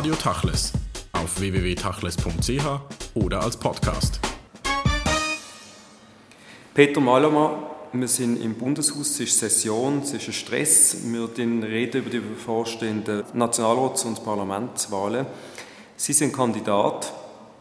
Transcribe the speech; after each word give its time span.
Radio 0.00 0.14
Tachles 0.14 0.72
auf 1.12 1.38
www.tachles.ch 1.38 2.64
oder 3.16 3.42
als 3.42 3.58
Podcast. 3.58 4.18
Peter 6.72 7.02
Malomer, 7.02 7.70
wir 7.92 8.08
sind 8.08 8.42
im 8.42 8.54
Bundeshaus, 8.54 9.10
es 9.10 9.20
ist 9.20 9.38
Session, 9.40 9.98
es 9.98 10.14
ist 10.14 10.26
ein 10.26 10.32
Stress. 10.32 10.96
Wir 11.04 11.28
reden 11.36 12.00
über 12.00 12.08
die 12.08 12.20
bevorstehenden 12.20 13.24
Nationalrats- 13.34 14.06
und 14.06 14.24
Parlamentswahlen. 14.24 15.26
Sie 15.96 16.14
sind 16.14 16.32
Kandidat, 16.32 17.12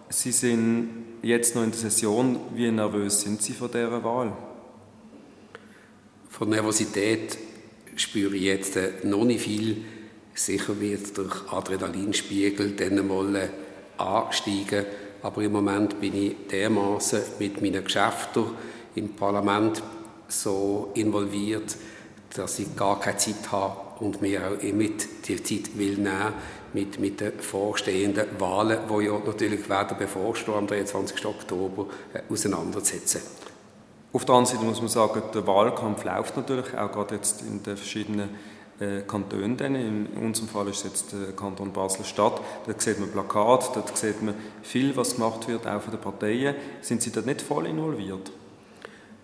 Sie 0.07 0.31
sind 0.31 0.91
jetzt 1.21 1.55
noch 1.55 1.63
in 1.63 1.71
der 1.71 1.79
Session. 1.81 2.39
Wie 2.55 2.71
nervös 2.71 3.19
sind 3.19 3.41
Sie 3.41 3.51
vor 3.51 3.67
dieser 3.67 4.01
Wahl? 4.01 4.31
Von 6.29 6.47
Nervosität 6.51 7.37
spüre 7.97 8.33
ich 8.33 8.43
jetzt 8.43 8.77
äh, 8.77 8.93
noch 9.03 9.25
nicht 9.25 9.41
viel. 9.41 9.83
Sicher 10.39 10.79
wird 10.79 11.17
der 11.17 11.25
Adrenalinspiegel 11.51 12.71
dann 12.71 13.07
mal 13.07 13.49
ansteigen. 13.97 14.85
Aber 15.21 15.41
im 15.41 15.51
Moment 15.51 15.99
bin 15.99 16.15
ich 16.15 16.47
dermaßen 16.49 17.21
mit 17.39 17.61
meinen 17.61 17.83
Geschäften 17.83 18.45
im 18.95 19.15
Parlament 19.15 19.83
so 20.29 20.91
involviert, 20.93 21.75
dass 22.33 22.59
ich 22.59 22.73
gar 22.75 22.99
keine 22.99 23.17
Zeit 23.17 23.51
habe 23.51 23.75
und 23.99 24.21
mir 24.21 24.41
auch 24.47 24.63
mit 24.73 25.27
die 25.27 25.43
Zeit 25.43 25.77
will 25.77 25.97
nehmen 25.97 26.33
mit, 26.73 26.99
mit 26.99 27.19
den 27.19 27.39
vorstehenden 27.39 28.27
Wahlen, 28.39 28.79
die 28.87 29.05
ja 29.05 29.19
natürlich 29.19 29.67
werden 29.67 29.97
bevorstehen 29.97 30.55
am 30.55 30.67
23. 30.67 31.25
Oktober, 31.25 31.87
äh, 32.13 32.21
auseinandersetzen. 32.31 33.21
Auf 34.13 34.25
der 34.25 34.35
anderen 34.35 34.55
Seite 34.55 34.67
muss 34.67 34.79
man 34.79 34.89
sagen, 34.89 35.21
der 35.33 35.45
Wahlkampf 35.45 36.03
läuft 36.03 36.37
natürlich 36.37 36.77
auch 36.77 36.91
gerade 36.91 37.15
jetzt 37.15 37.41
in 37.41 37.61
den 37.63 37.75
verschiedenen 37.75 38.29
äh, 38.79 39.01
Kantonen. 39.01 39.75
In 39.75 40.07
unserem 40.23 40.47
Fall 40.47 40.69
ist 40.69 40.77
es 40.77 40.83
jetzt 40.83 41.11
der 41.13 41.35
Kanton 41.35 41.71
Basel-Stadt. 41.73 42.41
Dort 42.65 42.81
sieht 42.81 42.99
man 42.99 43.11
Plakate, 43.11 43.67
dort 43.73 43.97
sieht 43.97 44.21
man 44.21 44.35
viel, 44.61 44.95
was 44.95 45.15
gemacht 45.15 45.47
wird, 45.47 45.67
auch 45.67 45.81
von 45.81 45.91
den 45.91 46.01
Parteien. 46.01 46.55
Sind 46.81 47.01
Sie 47.01 47.11
dort 47.11 47.25
nicht 47.25 47.41
voll 47.41 47.67
involviert? 47.67 48.31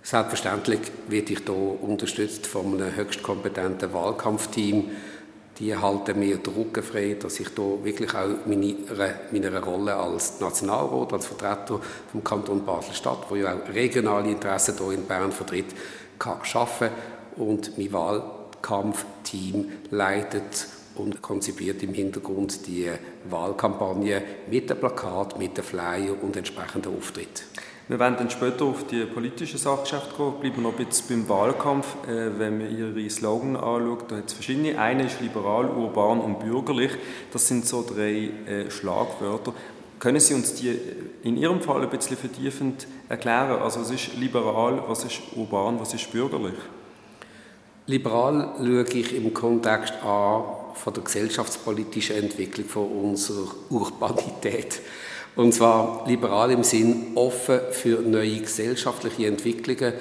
Selbstverständlich 0.03 0.81
werde 1.07 1.33
ich 1.33 1.39
hier 1.39 1.83
unterstützt 1.83 2.45
von 2.45 2.79
einem 2.79 2.95
höchst 2.95 3.23
kompetenten 3.23 3.91
Wahlkampfteam. 3.91 4.91
Die 5.57 5.75
halten 5.75 6.19
mir 6.19 6.37
Rücken 6.45 6.83
frei, 6.83 7.15
dass 7.19 7.39
ich 7.39 7.47
hier 7.55 7.83
wirklich 7.83 8.13
auch 8.13 8.45
meine, 8.45 8.75
meine 9.31 9.63
Rolle 9.63 9.95
als 9.95 10.39
Nationalrat, 10.41 11.13
als 11.13 11.27
Vertreter 11.27 11.79
vom 12.11 12.23
Kanton 12.23 12.65
Basel-Stadt, 12.65 13.25
wo 13.29 13.35
ja 13.35 13.55
auch 13.55 13.73
regionale 13.73 14.29
Interessen 14.29 14.75
hier 14.77 14.91
in 14.91 15.05
Bern 15.05 15.31
vertritt, 15.31 15.73
kann 16.19 16.39
arbeiten 16.53 16.93
und 17.37 17.77
mein 17.77 17.91
Wahlkampfteam 18.65 19.71
leitet 19.91 20.67
und 20.95 21.21
konzipiert 21.21 21.83
im 21.83 21.93
Hintergrund 21.93 22.67
die 22.67 22.89
Wahlkampagne 23.29 24.23
mit 24.49 24.69
dem 24.69 24.77
Plakat, 24.77 25.37
mit 25.37 25.57
dem 25.57 25.63
Flyer 25.63 26.15
und 26.21 26.35
entsprechenden 26.35 26.95
Auftritt. 26.95 27.43
Wir 27.87 27.99
werden 27.99 28.15
dann 28.17 28.31
später 28.31 28.65
auf 28.65 28.87
die 28.87 29.05
politischen 29.05 29.59
Sachgeschäfte 29.59 30.15
gehen. 30.17 30.33
Bleiben 30.39 30.55
wir 30.55 30.63
noch 30.63 30.79
ein 30.79 30.85
bisschen 30.85 31.27
beim 31.27 31.29
Wahlkampf. 31.29 31.85
Äh, 32.07 32.39
wenn 32.39 32.57
man 32.57 32.75
Ihre 32.75 33.09
Slogan 33.11 33.55
anschaut, 33.55 34.05
da 34.09 34.15
hat 34.15 34.25
es 34.25 34.33
verschiedene. 34.33 34.79
Einer 34.79 35.05
ist 35.05 35.21
liberal, 35.21 35.69
urban 35.69 36.19
und 36.19 36.39
bürgerlich. 36.39 36.91
Das 37.31 37.47
sind 37.47 37.67
so 37.67 37.85
drei 37.87 38.31
äh, 38.47 38.71
Schlagwörter. 38.71 39.53
Können 39.99 40.19
Sie 40.19 40.33
uns 40.33 40.55
die 40.55 40.75
in 41.21 41.37
Ihrem 41.37 41.61
Fall 41.61 41.83
ein 41.83 41.89
bisschen 41.91 42.17
vertiefend 42.17 42.87
erklären? 43.07 43.61
Also 43.61 43.81
was 43.81 43.91
ist 43.91 44.15
liberal, 44.17 44.81
was 44.87 45.03
ist 45.03 45.21
urban, 45.35 45.79
was 45.79 45.93
ist 45.93 46.11
bürgerlich? 46.11 46.55
Liberal 47.87 48.55
schaue 48.57 48.81
ich 48.81 49.15
im 49.15 49.31
Kontext 49.31 49.93
an 50.01 50.43
von 50.73 50.91
der 50.91 51.03
gesellschaftspolitischen 51.03 52.15
Entwicklung 52.15 52.67
von 52.67 52.87
unserer 52.87 53.47
Urbanität. 53.69 54.81
Und 55.35 55.53
zwar 55.53 56.03
liberal 56.07 56.49
im 56.49 56.63
Sinn 56.63 57.11
offen 57.13 57.59
für 57.71 58.01
neue 58.01 58.39
gesellschaftliche 58.39 59.27
Entwicklungen, 59.27 59.93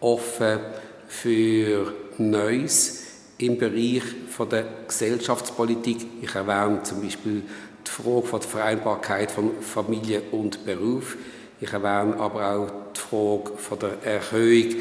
offen 0.00 0.58
für 1.06 1.94
Neues 2.18 3.04
im 3.38 3.58
Bereich 3.58 4.02
von 4.28 4.48
der 4.48 4.64
Gesellschaftspolitik. 4.88 6.04
Ich 6.22 6.34
erwähne 6.34 6.82
zum 6.82 7.00
Beispiel 7.00 7.42
die 7.86 7.90
Frage 7.90 8.26
von 8.26 8.40
der 8.40 8.48
Vereinbarkeit 8.48 9.30
von 9.30 9.52
Familie 9.60 10.22
und 10.32 10.64
Beruf. 10.64 11.16
Ich 11.60 11.72
erwähne 11.72 12.18
aber 12.18 12.56
auch 12.56 12.70
die 12.96 13.00
Frage 13.00 13.56
von 13.56 13.78
der 13.78 14.02
Erhöhung 14.02 14.74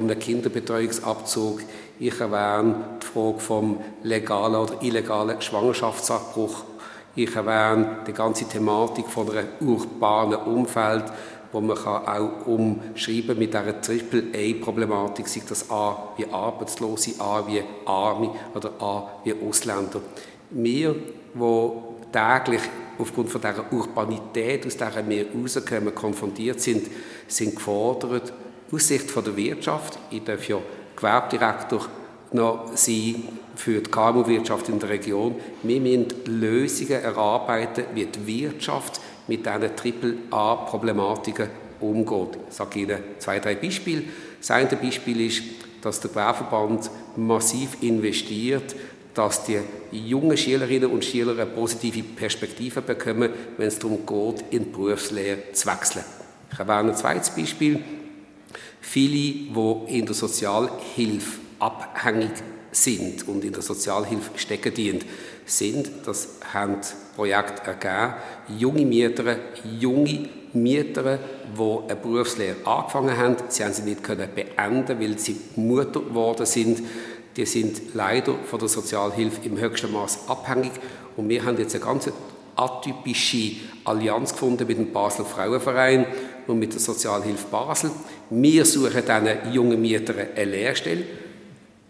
einem 0.00 0.18
Kinderbetreuungsabzug. 0.18 1.62
Ich 2.02 2.18
erwähne 2.18 2.98
die 3.00 3.06
Frage 3.06 3.38
vom 3.38 3.78
legalen 4.02 4.56
oder 4.56 4.82
illegalen 4.82 5.40
Schwangerschaftsabbruch 5.40 6.64
ich 7.14 7.36
erwähne 7.36 7.98
die 8.06 8.12
ganze 8.12 8.48
Thematik 8.48 9.06
von 9.06 9.30
einem 9.30 9.46
urbanen 9.60 10.40
Umfeld, 10.40 11.04
wo 11.52 11.60
man 11.60 11.76
kann 11.76 12.06
auch 12.06 12.46
umschreiben 12.46 13.38
mit 13.38 13.54
dieser 13.54 13.80
Triple-A-Problematik, 13.80 15.28
sei 15.28 15.42
das 15.48 15.70
A 15.70 16.14
wie 16.16 16.26
Arbeitslose, 16.26 17.20
A 17.20 17.46
wie 17.46 17.62
Arme 17.84 18.30
oder 18.52 18.72
A 18.80 19.20
wie 19.22 19.34
Ausländer. 19.34 20.00
Wir, 20.50 20.96
die 21.34 21.70
täglich 22.10 22.62
aufgrund 22.98 23.30
von 23.30 23.40
dieser 23.40 23.72
Urbanität, 23.72 24.66
aus 24.66 24.76
der 24.76 25.08
wir 25.08 25.26
rauskommen, 25.32 25.94
konfrontiert 25.94 26.60
sind, 26.60 26.90
sind 27.28 27.54
gefordert, 27.54 28.32
aus 28.72 28.88
Sicht 28.88 29.08
von 29.08 29.22
der 29.22 29.36
Wirtschaft, 29.36 29.98
ich 30.10 30.24
darf 30.24 30.48
ja 30.48 30.58
Gewerbedirektor 30.96 31.86
noch 32.32 32.70
sein 32.74 33.28
für 33.54 33.80
die 33.80 33.90
KMU-Wirtschaft 33.90 34.68
in 34.68 34.78
der 34.78 34.88
Region. 34.88 35.36
Wir 35.62 35.80
müssen 35.80 36.06
Lösungen 36.26 37.02
erarbeiten, 37.02 37.84
wie 37.94 38.06
die 38.06 38.26
Wirtschaft 38.26 39.00
mit 39.28 39.44
diesen 39.44 39.76
Triple-A-Problematiken 39.76 41.48
umgeht. 41.80 42.38
Ich 42.48 42.54
sage 42.54 42.80
Ihnen 42.80 42.98
zwei, 43.18 43.38
drei 43.38 43.54
Beispiele. 43.54 44.04
Das 44.38 44.50
eine 44.50 44.68
Beispiel 44.76 45.26
ist, 45.26 45.42
dass 45.82 46.00
der 46.00 46.10
Gewerbeverband 46.10 46.90
massiv 47.16 47.82
investiert, 47.82 48.74
dass 49.14 49.44
die 49.44 49.58
jungen 49.90 50.36
Schülerinnen 50.36 50.90
und 50.90 51.04
Schüler 51.04 51.32
eine 51.32 51.46
positive 51.46 52.02
Perspektive 52.02 52.80
bekommen, 52.80 53.30
wenn 53.58 53.68
es 53.68 53.78
darum 53.78 54.06
geht, 54.06 54.44
in 54.50 54.64
die 54.64 54.70
Berufslehre 54.70 55.52
zu 55.52 55.68
wechseln. 55.68 56.04
Ich 56.50 56.58
erwähne 56.58 56.90
ein 56.90 56.96
zweites 56.96 57.30
Beispiel. 57.30 57.82
Viele, 58.82 59.46
die 59.54 59.98
in 59.98 60.06
der 60.06 60.14
Sozialhilfe 60.14 61.40
abhängig 61.60 62.32
sind 62.72 63.28
und 63.28 63.44
in 63.44 63.52
der 63.52 63.62
Sozialhilfe 63.62 64.32
stecken 64.36 64.74
dienen, 64.74 65.04
sind, 65.46 65.88
das 66.04 66.40
haben 66.52 66.76
Projekte 67.14 67.62
ergeben, 67.70 68.14
junge 68.58 68.84
Mieter, 68.84 69.36
junge 69.78 70.28
Mieter, 70.52 71.18
die 71.56 71.90
eine 71.90 71.96
Berufslehre 71.96 72.56
angefangen 72.64 73.16
haben, 73.16 73.36
sie 73.48 73.64
haben 73.64 73.72
sie 73.72 73.82
nicht 73.82 74.02
können 74.02 74.28
beenden, 74.34 75.00
weil 75.00 75.18
sie 75.18 75.36
Mutter 75.56 76.00
geworden 76.00 76.44
sind. 76.44 76.82
Die 77.36 77.46
sind 77.46 77.94
leider 77.94 78.34
von 78.44 78.58
der 78.58 78.68
Sozialhilfe 78.68 79.46
im 79.48 79.58
höchsten 79.58 79.90
Maß 79.92 80.28
abhängig. 80.28 80.72
Und 81.16 81.28
wir 81.28 81.44
haben 81.44 81.56
jetzt 81.56 81.74
eine 81.74 81.84
ganz 81.84 82.10
atypische 82.56 83.56
Allianz 83.84 84.32
gefunden 84.32 84.66
mit 84.66 84.76
dem 84.76 84.92
Basel 84.92 85.24
Frauenverein 85.24 86.06
und 86.46 86.58
mit 86.58 86.72
der 86.72 86.80
Sozialhilfe 86.80 87.46
Basel. 87.50 87.90
Wir 88.30 88.64
suchen 88.64 89.02
diesen 89.02 89.52
jungen 89.52 89.80
Mietern 89.80 90.16
eine 90.34 90.44
Lehrstelle 90.50 91.04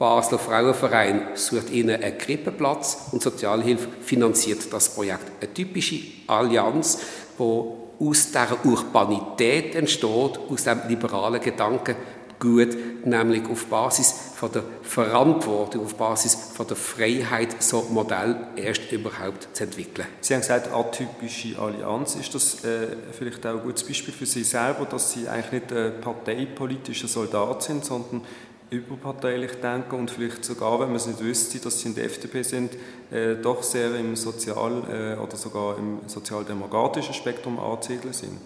Basler 0.03 0.41
Frauenverein 0.41 1.29
sucht 1.35 1.71
ihnen 1.71 2.03
einen 2.03 2.19
Krippenplatz 2.19 3.11
und 3.13 3.23
Sozialhilfe 3.23 3.87
finanziert 4.01 4.73
das 4.73 4.89
Projekt. 4.97 5.31
Eine 5.41 5.55
typische 5.55 6.01
Allianz, 6.27 6.99
wo 7.39 7.93
aus 8.01 8.27
dieser 8.27 8.59
Urbanität 8.65 9.77
entsteht, 9.77 10.41
aus 10.51 10.65
dem 10.65 10.81
liberalen 10.89 11.41
Gedanken 11.41 11.95
gut, 12.43 12.77
nämlich 13.07 13.49
auf 13.49 13.67
Basis 13.67 14.13
von 14.35 14.51
der 14.51 14.65
Verantwortung, 14.83 15.85
auf 15.85 15.95
Basis 15.95 16.35
von 16.35 16.67
der 16.67 16.77
Freiheit, 16.77 17.63
so 17.63 17.87
ein 17.87 17.95
Modell 17.95 18.37
erst 18.57 18.91
überhaupt 18.91 19.49
zu 19.53 19.63
entwickeln. 19.63 20.09
Sie 20.21 20.35
haben 20.35 20.41
gesagt, 20.41 20.73
atypische 20.73 21.57
Allianz. 21.57 22.17
Ist 22.17 22.35
das 22.35 22.65
äh, 22.65 22.89
vielleicht 23.17 23.47
auch 23.47 23.59
ein 23.59 23.63
gutes 23.63 23.85
Beispiel 23.85 24.13
für 24.13 24.27
Sie 24.27 24.43
selber, 24.43 24.87
dass 24.87 25.13
Sie 25.13 25.29
eigentlich 25.29 25.63
nicht 25.63 25.73
ein 25.73 26.01
parteipolitischer 26.01 27.07
Soldat 27.07 27.63
sind, 27.63 27.85
sondern 27.85 28.23
überparteilich 28.71 29.53
denken 29.61 29.95
und 29.95 30.11
vielleicht 30.11 30.45
sogar, 30.45 30.81
wenn 30.81 30.89
man 30.89 30.97
es 30.97 31.07
nicht 31.07 31.21
wüsste, 31.21 31.59
dass 31.59 31.81
sie 31.81 31.89
in 31.89 31.95
der 31.95 32.07
FDP 32.07 32.43
sind, 32.43 32.73
äh, 33.11 33.37
doch 33.37 33.63
sehr 33.63 33.95
im 33.97 34.17
Sozial- 34.17 34.83
äh, 34.91 35.21
oder 35.21 35.37
sogar 35.37 35.79
im 35.79 36.01
sozialdemokratischen 36.07 37.15
Spektrum 37.15 37.61
anzusiedeln 37.61 38.15
sind. 38.15 38.39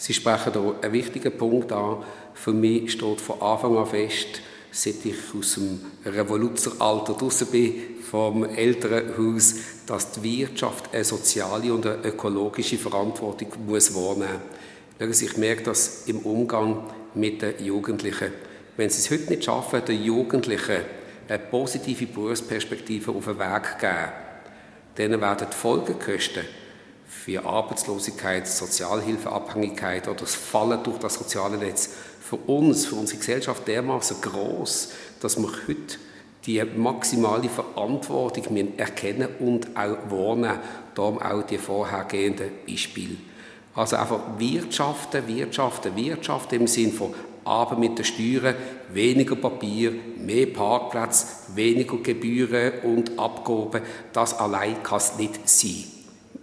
Sie 0.00 0.14
sprechen 0.14 0.52
hier 0.54 0.74
einen 0.80 0.92
wichtigen 0.94 1.36
Punkt 1.36 1.70
an. 1.72 1.98
Für 2.32 2.52
mich 2.52 2.92
steht 2.92 3.20
von 3.20 3.40
Anfang 3.42 3.76
an 3.76 3.86
fest, 3.86 4.40
seit 4.72 5.04
ich 5.04 5.14
aus 5.38 5.54
dem 5.54 5.80
Revoluzeralter 6.06 7.12
draußen 7.12 7.48
bin, 7.48 7.74
vom 8.10 8.44
älteren 8.44 9.16
Haus, 9.18 9.56
dass 9.86 10.12
die 10.12 10.22
Wirtschaft 10.22 10.94
eine 10.94 11.04
soziale 11.04 11.74
und 11.74 11.86
eine 11.86 12.02
ökologische 12.02 12.78
Verantwortung 12.78 13.48
muss 13.66 13.94
wahrnehmen 13.94 14.40
muss. 14.98 15.22
Ich 15.22 15.36
merke 15.36 15.64
das 15.64 16.04
im 16.06 16.20
Umgang 16.20 16.84
mit 17.14 17.42
den 17.42 17.62
Jugendlichen 17.62 18.32
wenn 18.80 18.88
sie 18.88 19.00
es 19.00 19.10
heute 19.10 19.30
nicht 19.30 19.44
schaffen, 19.44 19.84
den 19.84 20.02
Jugendlichen 20.02 20.80
eine 21.28 21.38
positive 21.38 22.06
Berufsperspektive 22.06 23.10
auf 23.10 23.26
den 23.26 23.38
Weg 23.38 23.66
zu 23.66 23.78
geben, 23.78 24.12
dann 24.94 25.20
werden 25.20 25.46
die 25.50 25.56
Folgekosten 25.56 26.44
für 27.30 27.44
Arbeitslosigkeit, 27.44 28.48
Sozialhilfeabhängigkeit 28.48 30.08
oder 30.08 30.20
das 30.20 30.34
Fallen 30.34 30.82
durch 30.82 30.98
das 30.98 31.14
soziale 31.14 31.58
Netz 31.58 31.90
für 32.20 32.36
uns, 32.36 32.86
für 32.86 32.96
unsere 32.96 33.18
Gesellschaft 33.18 33.68
dermaßen 33.68 34.20
groß, 34.20 34.92
dass 35.20 35.38
wir 35.38 35.48
heute 35.68 35.98
die 36.46 36.62
maximale 36.64 37.48
Verantwortung 37.48 38.56
erkennen 38.76 39.28
und 39.38 39.76
auch 39.76 40.10
wahrnehmen. 40.10 40.58
Darum 40.94 41.20
auch 41.20 41.42
die 41.42 41.58
vorhergehenden 41.58 42.50
Beispiele. 42.66 43.16
Also 43.74 43.96
einfach 43.96 44.20
wirtschaften, 44.38 45.28
wirtschaften, 45.28 45.94
wirtschaften 45.94 46.60
im 46.60 46.66
Sinne 46.66 46.92
von 46.92 47.14
aber 47.44 47.76
mit 47.76 47.96
den 47.96 48.04
Steuern 48.04 48.54
weniger 48.92 49.36
Papier, 49.36 49.92
mehr 50.18 50.46
Parkplätze, 50.46 51.26
weniger 51.54 51.96
Gebühren 51.98 52.80
und 52.82 53.18
Abgaben. 53.18 53.82
Das 54.12 54.38
allein 54.38 54.82
kann 54.82 54.98
es 54.98 55.16
nicht 55.16 55.48
sein. 55.48 55.99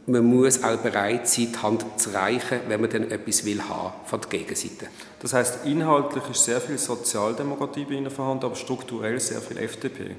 Man 0.09 0.25
muss 0.25 0.63
auch 0.63 0.77
bereit 0.77 1.27
sein, 1.27 1.49
die 1.51 1.57
Hand 1.57 1.85
zu 1.97 2.11
reichen, 2.11 2.61
wenn 2.69 2.79
man 2.79 2.89
dann 2.89 3.11
etwas 3.11 3.43
will 3.43 3.61
haben 3.61 3.91
von 4.05 4.21
der 4.21 4.29
Gegenseite. 4.29 4.87
Das 5.19 5.33
heißt, 5.33 5.65
inhaltlich 5.65 6.23
ist 6.31 6.45
sehr 6.45 6.61
viel 6.61 6.77
Sozialdemokratie 6.77 7.83
bei 7.83 7.95
Ihnen 7.95 8.09
vorhanden, 8.09 8.45
aber 8.45 8.55
strukturell 8.55 9.19
sehr 9.19 9.41
viel 9.41 9.57
FDP. 9.57 10.15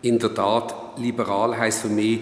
In 0.00 0.18
der 0.18 0.32
Tat, 0.32 0.74
liberal 0.96 1.58
heißt 1.58 1.82
für 1.82 1.88
mich 1.88 2.20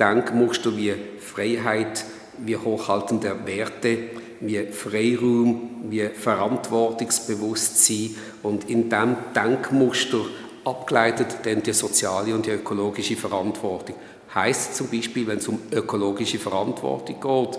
Denkmuster 0.00 0.74
wie 0.74 0.94
Freiheit, 1.20 2.06
wie 2.38 2.56
Hochhalten 2.56 3.20
der 3.20 3.46
Werte, 3.46 3.98
wie 4.40 4.64
Freiraum, 4.72 5.88
wie 5.90 6.08
Verantwortungsbewusstsein 6.08 8.16
und 8.42 8.70
in 8.70 8.88
diesem 8.88 9.16
Denkmuster 9.36 10.24
abgeleitet 10.64 11.36
dann 11.42 11.62
die 11.62 11.74
soziale 11.74 12.34
und 12.34 12.46
die 12.46 12.52
ökologische 12.52 13.16
Verantwortung. 13.16 13.96
Heißt 14.34 14.76
zum 14.76 14.88
Beispiel, 14.88 15.26
wenn 15.26 15.38
es 15.38 15.48
um 15.48 15.60
ökologische 15.70 16.38
Verantwortung 16.38 17.20
geht, 17.20 17.58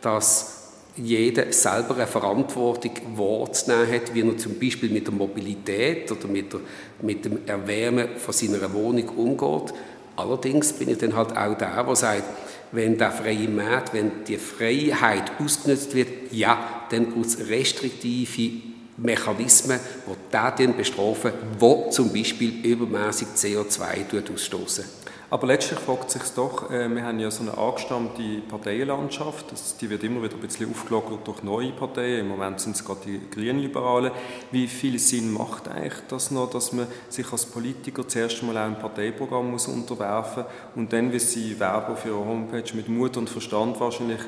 dass 0.00 0.58
jeder 0.96 1.52
selber 1.52 1.94
eine 1.94 2.06
Verantwortung 2.06 2.92
wahrzunehmen 3.14 3.92
hat, 3.92 4.14
wie 4.14 4.22
er 4.22 4.36
zum 4.36 4.58
Beispiel 4.58 4.90
mit 4.90 5.06
der 5.06 5.14
Mobilität 5.14 6.10
oder 6.10 6.26
mit, 6.26 6.52
der, 6.52 6.60
mit 7.02 7.24
dem 7.24 7.46
Erwärmen 7.46 8.08
von 8.16 8.34
seiner 8.34 8.72
Wohnung 8.72 9.08
umgeht. 9.10 9.72
Allerdings 10.16 10.72
bin 10.72 10.88
ich 10.88 10.98
dann 10.98 11.14
halt 11.14 11.36
auch 11.36 11.56
der, 11.56 11.84
der 11.84 11.96
sagt, 11.96 12.24
wenn 12.72 12.98
der 12.98 13.12
freie 13.12 13.48
Markt, 13.48 13.94
wenn 13.94 14.24
die 14.26 14.36
Freiheit 14.36 15.30
ausgenutzt 15.38 15.94
wird, 15.94 16.32
ja, 16.32 16.86
dann 16.90 17.12
braucht 17.12 17.26
es 17.26 17.48
restriktive 17.48 18.60
Mechanismen, 18.96 19.78
die 20.06 20.56
den 20.58 20.76
bestrafen, 20.76 21.32
wo 21.58 21.88
zum 21.90 22.12
Beispiel 22.12 22.66
übermäßig 22.66 23.28
CO2 23.36 24.32
ausstoßen. 24.34 24.84
Aber 25.30 25.46
letztlich 25.46 25.78
fragt 25.78 26.10
sich 26.10 26.22
doch, 26.34 26.70
äh, 26.70 26.88
wir 26.88 27.04
haben 27.04 27.20
ja 27.20 27.30
so 27.30 27.42
eine 27.42 27.58
angestammte 27.58 28.22
Parteienlandschaft, 28.48 29.52
das, 29.52 29.76
die 29.76 29.90
wird 29.90 30.02
immer 30.02 30.22
wieder 30.22 30.34
ein 30.34 30.40
bisschen 30.40 30.70
aufgelockert 30.70 31.26
durch 31.26 31.42
neue 31.42 31.72
Parteien, 31.72 32.20
im 32.20 32.28
Moment 32.28 32.60
sind 32.60 32.76
es 32.76 32.84
gerade 32.84 33.00
die 33.04 33.20
Grünliberalen. 33.30 34.10
Wie 34.52 34.66
viel 34.66 34.98
Sinn 34.98 35.30
macht 35.30 35.68
eigentlich 35.68 36.02
das 36.08 36.30
noch, 36.30 36.48
dass 36.48 36.72
man 36.72 36.86
sich 37.10 37.30
als 37.30 37.44
Politiker 37.44 38.08
zuerst 38.08 38.40
einmal 38.40 38.56
auch 38.56 38.68
ein 38.68 38.78
Parteiprogramm 38.78 39.50
muss 39.50 39.68
unterwerfen 39.68 40.44
und 40.74 40.94
dann, 40.94 41.12
wie 41.12 41.18
Sie 41.18 41.60
werben 41.60 41.98
für 41.98 42.08
Ihre 42.08 42.24
Homepage, 42.24 42.74
mit 42.74 42.88
Mut 42.88 43.18
und 43.18 43.28
Verstand 43.28 43.78
wahrscheinlich 43.80 44.20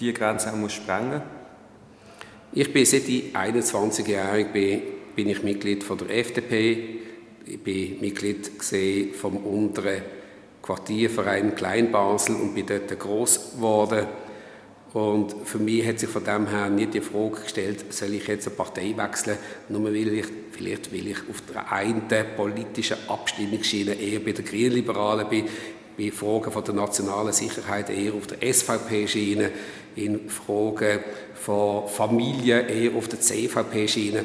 die 0.00 0.12
Grenze 0.12 0.52
auch 0.52 0.56
muss 0.56 0.72
sprengen? 0.72 1.22
Ich 2.50 2.72
bin 2.72 2.84
seit 2.84 3.04
21 3.32 4.08
Jahren 4.08 4.52
bin, 4.52 4.82
bin 5.14 5.28
ich 5.28 5.44
Mitglied 5.44 5.84
von 5.84 5.98
der 5.98 6.18
FDP, 6.18 6.98
ich 7.46 7.62
bin 7.62 8.00
Mitglied 8.00 8.50
vom 9.14 9.36
unteren 9.36 10.17
Quartierverein 10.68 11.54
Kleinbasel 11.54 12.36
und 12.36 12.54
bin 12.54 12.66
dort 12.66 12.98
groß 12.98 13.52
geworden. 13.54 14.06
Und 14.92 15.34
für 15.46 15.58
mich 15.58 15.86
hat 15.86 15.98
sich 15.98 16.10
von 16.10 16.22
dem 16.22 16.46
her 16.46 16.68
nicht 16.68 16.92
die 16.92 17.00
Frage 17.00 17.40
gestellt, 17.42 17.86
soll 17.90 18.12
ich 18.12 18.26
jetzt 18.26 18.48
eine 18.48 18.56
Partei 18.56 18.94
wechseln, 18.94 19.38
nur 19.70 19.84
weil 19.84 20.12
ich, 20.12 20.26
vielleicht 20.52 20.92
will 20.92 21.08
ich 21.08 21.16
auf 21.30 21.42
der 21.50 21.72
einen 21.72 22.02
politischen 22.36 22.98
Abstimmungsschiene 23.08 23.94
eher 23.94 24.20
bei 24.20 24.32
den 24.32 24.44
Grünliberalen 24.44 25.26
bin, 25.30 25.46
bei 25.96 26.10
Fragen 26.10 26.52
von 26.52 26.64
der 26.64 26.74
nationalen 26.74 27.32
Sicherheit 27.32 27.88
eher 27.88 28.12
auf 28.12 28.26
der 28.26 28.52
SVP-Schiene, 28.52 29.50
in 29.96 30.28
Fragen 30.28 31.00
von 31.34 31.88
Familie 31.88 32.60
eher 32.68 32.94
auf 32.94 33.08
der 33.08 33.20
CVP-Schiene. 33.20 34.22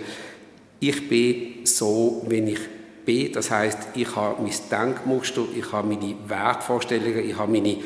Ich 0.81 1.07
bin 1.07 1.66
so, 1.66 2.22
wenn 2.28 2.50
ich 2.50 2.60
B, 3.06 3.30
das 3.30 3.52
heißt, 3.52 3.80
ich 3.96 4.16
habe 4.16 4.42
mein 4.42 4.54
Denkmuster, 4.72 5.44
ich 5.56 5.72
habe 5.72 5.88
meine 5.88 6.16
Wertvorstellungen, 6.28 7.30
ich 7.30 7.38
habe 7.38 7.52
meine, 7.52 7.78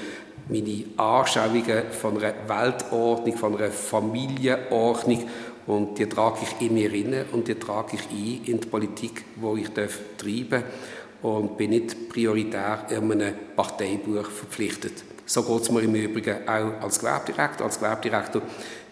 meine 0.50 0.84
Anschauungen 0.98 1.92
von 1.92 2.18
einer 2.18 2.34
Weltordnung, 2.48 3.38
von 3.38 3.58
einer 3.58 3.72
Familienordnung 3.72 5.28
und 5.68 5.98
die 5.98 6.08
trage 6.08 6.40
ich 6.44 6.66
in 6.66 6.74
mir 6.74 6.94
inne 6.94 7.26
und 7.32 7.48
die 7.48 7.56
trage 7.56 7.98
ich 7.98 8.10
ein 8.10 8.42
in 8.46 8.60
die 8.62 8.68
Politik, 8.68 9.26
wo 9.36 9.56
ich 9.58 9.70
darf 9.70 10.00
treiben 10.18 10.64
und 11.22 11.58
bin 11.58 11.72
nicht 11.72 12.10
prioritär 12.10 12.86
in 12.90 13.12
einem 13.12 13.34
Parteibuch 13.56 14.30
verpflichtet. 14.30 15.04
So 15.26 15.44
geht 15.44 15.62
es 15.64 15.72
mir 15.72 15.82
im 15.82 15.94
Übrigen 15.94 16.48
auch 16.48 16.82
als 16.82 17.00
Gewerbedirektor. 17.00 17.66
Als 17.66 17.80
Gewerbedirektor 17.80 18.42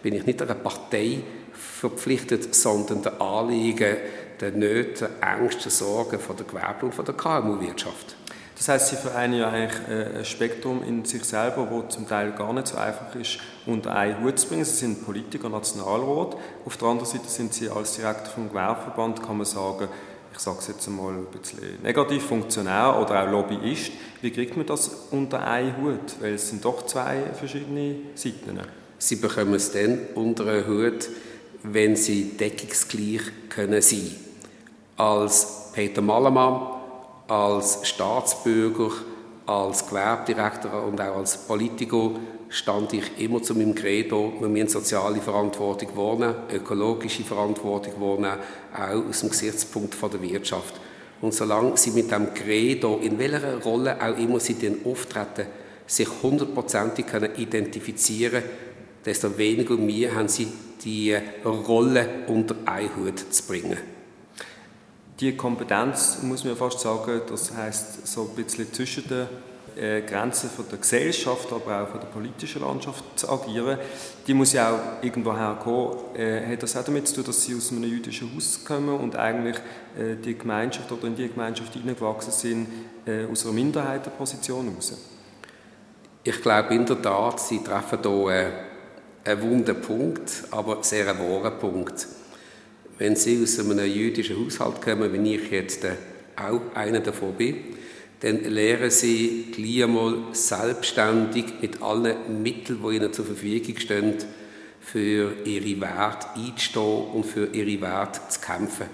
bin 0.02 0.14
ich 0.14 0.26
nicht 0.26 0.42
einer 0.42 0.54
Partei 0.54 1.20
verpflichtet, 1.54 2.54
sondern 2.54 3.02
der 3.02 3.20
Anliegen 3.20 3.96
den 4.40 4.58
Nöten, 4.58 5.08
Ängsten, 5.20 5.70
Sorgen 5.70 6.18
von 6.18 6.36
der 6.36 6.46
Gewerbe 6.46 6.86
und 6.86 6.94
von 6.94 7.04
der 7.04 7.14
KMU-Wirtschaft. 7.14 8.16
Das 8.56 8.68
heißt, 8.68 8.88
Sie 8.88 8.96
vereinen 8.96 9.34
ja 9.34 9.50
eigentlich 9.50 9.88
äh, 9.88 10.18
ein 10.18 10.24
Spektrum 10.24 10.82
in 10.82 11.04
sich 11.04 11.24
selber, 11.24 11.68
wo 11.70 11.82
zum 11.82 12.08
Teil 12.08 12.32
gar 12.32 12.52
nicht 12.54 12.68
so 12.68 12.78
einfach 12.78 13.14
ist, 13.14 13.38
unter 13.66 13.94
einen 13.94 14.22
Hut 14.24 14.38
zu 14.38 14.48
bringen. 14.48 14.64
Sie 14.64 14.74
sind 14.76 15.04
Politiker, 15.04 15.50
Nationalrat. 15.50 16.36
Auf 16.64 16.76
der 16.78 16.88
anderen 16.88 17.10
Seite 17.10 17.28
sind 17.28 17.52
Sie 17.52 17.68
als 17.68 17.96
Direktor 17.96 18.32
vom 18.32 18.48
Gewerbeverband, 18.48 19.22
kann 19.22 19.36
man 19.36 19.46
sagen, 19.46 19.88
ich 20.32 20.38
sage 20.38 20.58
es 20.60 20.68
jetzt 20.68 20.86
einmal 20.86 21.12
ein 21.12 21.26
bisschen 21.26 21.82
negativ, 21.82 22.24
Funktionär 22.24 22.98
oder 23.00 23.22
auch 23.22 23.30
Lobbyist. 23.30 23.92
Wie 24.20 24.30
kriegt 24.30 24.56
man 24.56 24.66
das 24.66 25.06
unter 25.10 25.46
einen 25.46 25.76
Hut? 25.78 26.20
Weil 26.20 26.34
es 26.34 26.48
sind 26.48 26.64
doch 26.64 26.84
zwei 26.86 27.22
verschiedene 27.34 27.96
Seiten. 28.14 28.60
Sie 28.98 29.16
bekommen 29.16 29.54
es 29.54 29.72
dann 29.72 29.98
unter 30.14 30.46
einen 30.46 30.66
Hut, 30.66 31.08
wenn 31.72 31.96
sie 31.96 32.36
deckungsgleich 32.36 33.22
können 33.48 33.82
sein 33.82 34.14
Als 34.96 35.70
Peter 35.72 36.00
Mallemann, 36.00 36.60
als 37.28 37.80
Staatsbürger, 37.82 38.90
als 39.46 39.86
Gewerbedirektor 39.86 40.84
und 40.84 41.00
auch 41.00 41.16
als 41.16 41.36
Politiker 41.38 42.12
stand 42.48 42.92
ich 42.92 43.18
immer 43.18 43.42
zu 43.42 43.54
meinem 43.54 43.74
Credo, 43.74 44.32
wir 44.38 44.48
müssen 44.48 44.68
soziale 44.68 45.20
Verantwortung 45.20 45.96
wahrnehmen, 45.96 46.36
ökologische 46.52 47.24
Verantwortung 47.24 48.00
wahrnehmen, 48.00 48.38
auch 48.72 49.08
aus 49.08 49.20
dem 49.20 49.30
Gesichtspunkt 49.30 49.94
von 49.94 50.10
der 50.10 50.22
Wirtschaft. 50.22 50.80
Und 51.20 51.34
solange 51.34 51.76
sie 51.76 51.90
mit 51.90 52.10
dem 52.10 52.32
Credo, 52.34 52.98
in 53.02 53.18
welcher 53.18 53.62
Rolle 53.62 53.96
auch 54.00 54.16
immer 54.16 54.38
sie 54.38 54.54
denn 54.54 54.84
auftreten, 54.84 55.46
sich 55.86 56.08
hundertprozentig 56.22 57.06
identifizieren 57.36 58.42
können, 58.42 58.50
desto 59.04 59.36
weniger 59.38 59.76
Mühe 59.76 60.14
haben 60.14 60.28
sie, 60.28 60.48
die 60.86 61.14
Rolle 61.44 62.08
unter 62.28 62.54
einen 62.64 62.96
Hut 62.96 63.18
zu 63.18 63.42
bringen. 63.42 63.76
Die 65.18 65.36
Kompetenz, 65.36 66.18
muss 66.22 66.44
man 66.44 66.56
fast 66.56 66.80
sagen, 66.80 67.22
das 67.28 67.52
heißt 67.54 68.06
so 68.06 68.22
ein 68.22 68.36
bisschen 68.36 68.72
zwischen 68.72 69.08
den 69.08 69.26
äh, 69.76 70.02
Grenzen 70.02 70.48
von 70.48 70.66
der 70.70 70.78
Gesellschaft, 70.78 71.52
aber 71.52 71.82
auch 71.82 71.88
von 71.88 72.00
der 72.00 72.06
politischen 72.06 72.62
Landschaft 72.62 73.02
zu 73.16 73.28
agieren, 73.28 73.78
die 74.26 74.34
muss 74.34 74.52
ja 74.52 74.70
auch 74.70 75.02
irgendwo 75.02 75.34
herkommen. 75.34 75.98
Äh, 76.14 76.52
hat 76.52 76.62
das 76.62 76.76
auch 76.76 76.84
damit 76.84 77.08
zu 77.08 77.16
tun, 77.16 77.24
dass 77.24 77.42
Sie 77.42 77.54
aus 77.54 77.72
einem 77.72 77.84
jüdischen 77.84 78.34
Haus 78.34 78.64
kommen 78.64 78.98
und 78.98 79.16
eigentlich 79.16 79.56
äh, 79.98 80.16
die 80.22 80.36
Gemeinschaft 80.36 80.90
oder 80.92 81.06
in 81.06 81.16
die 81.16 81.28
Gemeinschaft 81.28 81.72
hineingewachsen 81.72 82.32
sind, 82.32 82.68
äh, 83.06 83.26
aus 83.30 83.44
einer 83.44 83.54
Minderheitenposition 83.54 84.68
heraus? 84.68 84.96
Ich 86.22 86.40
glaube 86.42 86.74
in 86.74 86.86
der 86.86 87.00
Tat, 87.00 87.40
Sie 87.40 87.62
treffen 87.62 87.98
hier 88.02 88.52
ein 89.26 89.42
wunder 89.42 89.74
Punkt, 89.74 90.30
aber 90.50 90.82
sehr 90.82 91.08
ein 91.08 91.18
wahrer 91.18 91.50
Punkt. 91.50 92.06
Wenn 92.98 93.16
Sie 93.16 93.42
aus 93.42 93.58
einem 93.58 93.84
jüdischen 93.84 94.44
Haushalt 94.44 94.80
kommen, 94.80 95.12
wie 95.12 95.34
ich 95.34 95.50
jetzt 95.50 95.84
äh, 95.84 95.92
auch 96.36 96.60
einer 96.74 97.00
davon 97.00 97.34
bin, 97.34 97.56
dann 98.20 98.44
lehren 98.44 98.90
Sie 98.90 99.52
gleich 99.52 99.84
einmal 99.84 100.16
selbstständig 100.32 101.46
mit 101.60 101.82
allen 101.82 102.42
Mitteln, 102.42 102.78
die 102.82 102.96
Ihnen 102.96 103.12
zur 103.12 103.26
Verfügung 103.26 103.76
stehen, 103.78 104.14
für 104.80 105.34
Ihre 105.44 105.80
Werte 105.80 106.28
einzustehen 106.36 107.10
und 107.12 107.26
für 107.26 107.46
Ihre 107.52 107.80
Werte 107.80 108.20
zu 108.28 108.40
kämpfen. 108.40 108.86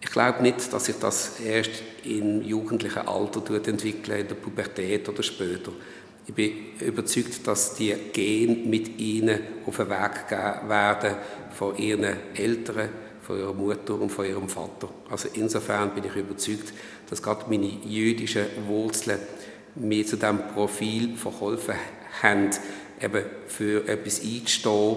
Ich 0.00 0.10
glaube 0.10 0.42
nicht, 0.42 0.72
dass 0.72 0.86
sich 0.86 0.96
das 0.98 1.40
erst 1.40 1.70
im 2.04 2.42
jugendlichen 2.42 3.06
Alter 3.06 3.42
entwickelt, 3.54 4.20
in 4.20 4.28
der 4.28 4.34
Pubertät 4.34 5.08
oder 5.08 5.22
später. 5.22 5.72
Ich 6.26 6.34
bin 6.34 6.52
überzeugt, 6.80 7.46
dass 7.46 7.74
die 7.74 7.94
Gene 8.12 8.54
mit 8.54 9.00
ihnen 9.00 9.40
auf 9.66 9.76
den 9.76 9.90
Weg 9.90 10.28
gegeben 10.28 10.68
werden 10.68 11.16
von 11.50 11.76
ihren 11.76 12.16
Eltern, 12.34 12.88
von 13.22 13.38
ihrer 13.38 13.52
Mutter 13.52 14.00
und 14.00 14.10
von 14.10 14.24
ihrem 14.24 14.48
Vater. 14.48 14.88
Also 15.10 15.28
insofern 15.34 15.90
bin 15.90 16.04
ich 16.04 16.14
überzeugt, 16.14 16.72
dass 17.10 17.22
gerade 17.22 17.44
meine 17.48 17.66
jüdischen 17.66 18.46
Wurzeln 18.68 19.18
mir 19.74 20.06
zu 20.06 20.16
diesem 20.16 20.46
Profil 20.48 21.16
verholfen 21.16 21.74
haben, 22.22 22.50
eben 23.00 23.24
für 23.48 23.86
etwas 23.88 24.22
einzustehen, 24.22 24.96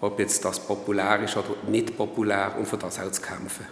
ob 0.00 0.18
jetzt 0.18 0.44
das 0.44 0.60
populär 0.60 1.22
ist 1.24 1.36
oder 1.36 1.56
nicht 1.68 1.96
populär 1.96 2.54
und 2.58 2.68
für 2.68 2.76
das 2.76 2.98
auch 2.98 3.10
zu 3.10 3.22
kämpfen. 3.22 3.66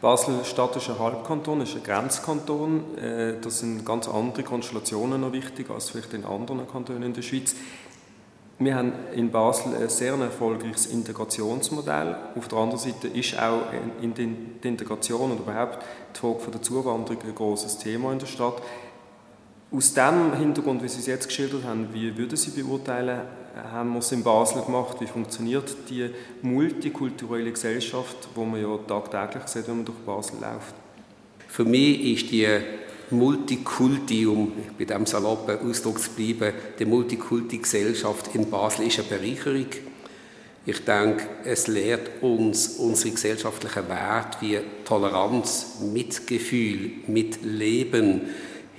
Basel-Stadt 0.00 0.76
ist 0.76 0.88
ein 0.88 0.98
Halbkanton, 0.98 1.60
ist 1.60 1.76
ein 1.76 1.82
Grenzkanton. 1.82 2.96
Äh, 2.96 3.34
da 3.40 3.50
sind 3.50 3.84
ganz 3.84 4.08
andere 4.08 4.42
Konstellationen 4.42 5.20
noch 5.20 5.32
wichtig 5.32 5.68
als 5.70 5.90
vielleicht 5.90 6.14
in 6.14 6.24
anderen 6.24 6.66
Kantonen 6.66 7.02
in 7.02 7.12
der 7.12 7.22
Schweiz. 7.22 7.54
Wir 8.58 8.74
haben 8.74 8.92
in 9.14 9.30
Basel 9.30 9.74
ein 9.74 9.88
sehr 9.88 10.14
erfolgreiches 10.14 10.86
Integrationsmodell. 10.86 12.16
Auf 12.34 12.48
der 12.48 12.58
anderen 12.58 12.78
Seite 12.78 13.08
ist 13.08 13.38
auch 13.38 13.62
in 14.00 14.14
die 14.14 14.68
Integration 14.68 15.32
und 15.32 15.40
überhaupt 15.40 15.78
die 16.14 16.18
Frage 16.18 16.50
der 16.50 16.62
Zuwanderung 16.62 17.22
ein 17.22 17.34
großes 17.34 17.78
Thema 17.78 18.12
in 18.12 18.18
der 18.18 18.26
Stadt. 18.26 18.60
Aus 19.72 19.94
dem 19.94 20.34
Hintergrund, 20.34 20.82
wie 20.82 20.88
Sie 20.88 21.00
es 21.00 21.06
jetzt 21.06 21.28
geschildert 21.28 21.64
haben, 21.64 21.88
wie 21.92 22.16
würden 22.16 22.36
Sie 22.36 22.50
beurteilen, 22.50 23.20
haben 23.72 23.92
wir 23.92 23.98
es 23.98 24.12
in 24.12 24.22
Basel 24.22 24.62
gemacht, 24.62 24.96
wie 25.00 25.06
funktioniert 25.06 25.76
die 25.88 26.10
multikulturelle 26.42 27.52
Gesellschaft, 27.52 28.28
wo 28.34 28.44
man 28.44 28.60
ja 28.60 28.76
tagtäglich 28.86 29.48
sieht, 29.48 29.68
wenn 29.68 29.76
man 29.76 29.84
durch 29.84 29.98
Basel 29.98 30.36
läuft? 30.40 30.74
Für 31.48 31.64
mich 31.64 32.22
ist 32.22 32.30
die 32.30 32.46
Multikulti, 33.10 34.26
um 34.26 34.52
bei 34.78 34.84
diesem 34.84 35.06
saloppen 35.06 35.68
Ausdruck 35.68 36.00
zu 36.00 36.10
bleiben, 36.10 36.54
die 36.78 36.84
Multikulti-Gesellschaft 36.84 38.34
in 38.34 38.48
Basel 38.48 38.86
ist 38.86 39.00
eine 39.00 39.08
Bereicherung. 39.08 39.66
Ich 40.66 40.84
denke, 40.84 41.26
es 41.44 41.66
lehrt 41.66 42.22
uns 42.22 42.76
unsere 42.78 43.14
gesellschaftlichen 43.14 43.88
Werte 43.88 44.38
wie 44.42 44.58
Toleranz, 44.84 45.78
Mitgefühl, 45.92 46.92
Mitleben, 47.06 48.22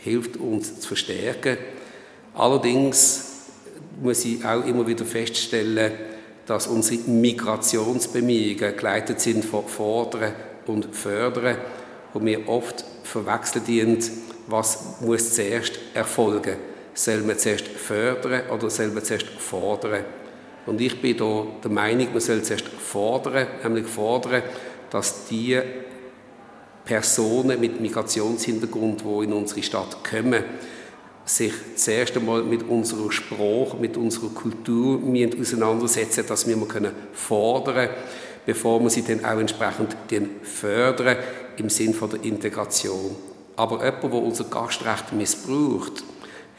hilft 0.02 0.38
uns 0.38 0.80
zu 0.80 0.88
verstärken. 0.88 1.58
Allerdings 2.34 3.31
muss 4.02 4.26
ich 4.26 4.44
auch 4.44 4.66
immer 4.66 4.86
wieder 4.88 5.06
feststellen, 5.06 5.92
dass 6.46 6.68
unsere 6.68 7.10
Migrationsbemühungen 7.10 8.76
geleitet 8.76 9.22
sind 9.22 9.46
von 9.46 9.68
Fordern 9.68 10.34
und 10.66 10.94
Fördern 10.96 11.58
und 12.14 12.26
wir 12.26 12.50
oft 12.50 12.84
verwechseln, 13.04 14.00
was 14.48 15.02
muss 15.02 15.34
zuerst 15.34 15.80
erfolgen. 15.94 16.56
Soll 16.94 17.22
man 17.22 17.38
zuerst 17.38 17.68
fördern 17.68 18.50
oder 18.50 18.70
soll 18.70 18.88
man 18.88 19.04
zuerst 19.04 19.28
fordern? 19.28 20.04
Und 20.66 20.82
ich 20.82 21.02
bin 21.02 21.18
da 21.18 21.46
der 21.64 21.72
Meinung, 21.72 22.08
man 22.12 22.20
soll 22.20 22.42
zuerst 22.44 22.68
fordern, 22.68 23.48
nämlich 23.64 23.88
fordern, 23.88 24.44
dass 24.90 25.26
die 25.28 25.60
Personen 26.84 27.60
mit 27.60 27.80
Migrationshintergrund, 27.80 29.02
die 29.02 29.24
in 29.24 29.34
unsere 29.34 29.64
Stadt 29.64 30.04
kommen, 30.04 30.44
sich 31.26 31.54
zuerst 31.76 32.16
einmal 32.18 32.44
mit 32.44 32.64
unserer 32.64 33.12
Sprache, 33.12 33.78
mit 33.80 33.98
unserer 33.98 34.30
Kultur 34.30 35.00
auseinandersetzen, 35.40 36.26
dass 36.28 36.48
wir 36.48 36.58
können 36.68 36.92
fordern 37.14 37.76
können, 37.76 37.90
bevor 38.46 38.82
wir 38.82 38.90
sie 38.90 39.04
dann 39.04 39.24
auch 39.24 39.40
entsprechend 39.40 39.96
fördern 40.44 41.18
im 41.58 41.70
Sinn 41.70 41.94
von 41.94 42.10
der 42.10 42.24
Integration. 42.24 43.16
Aber 43.56 43.84
jemand, 43.84 44.04
der 44.04 44.14
unser 44.14 44.44
Gastrecht 44.46 45.14
missbraucht, 45.14 46.04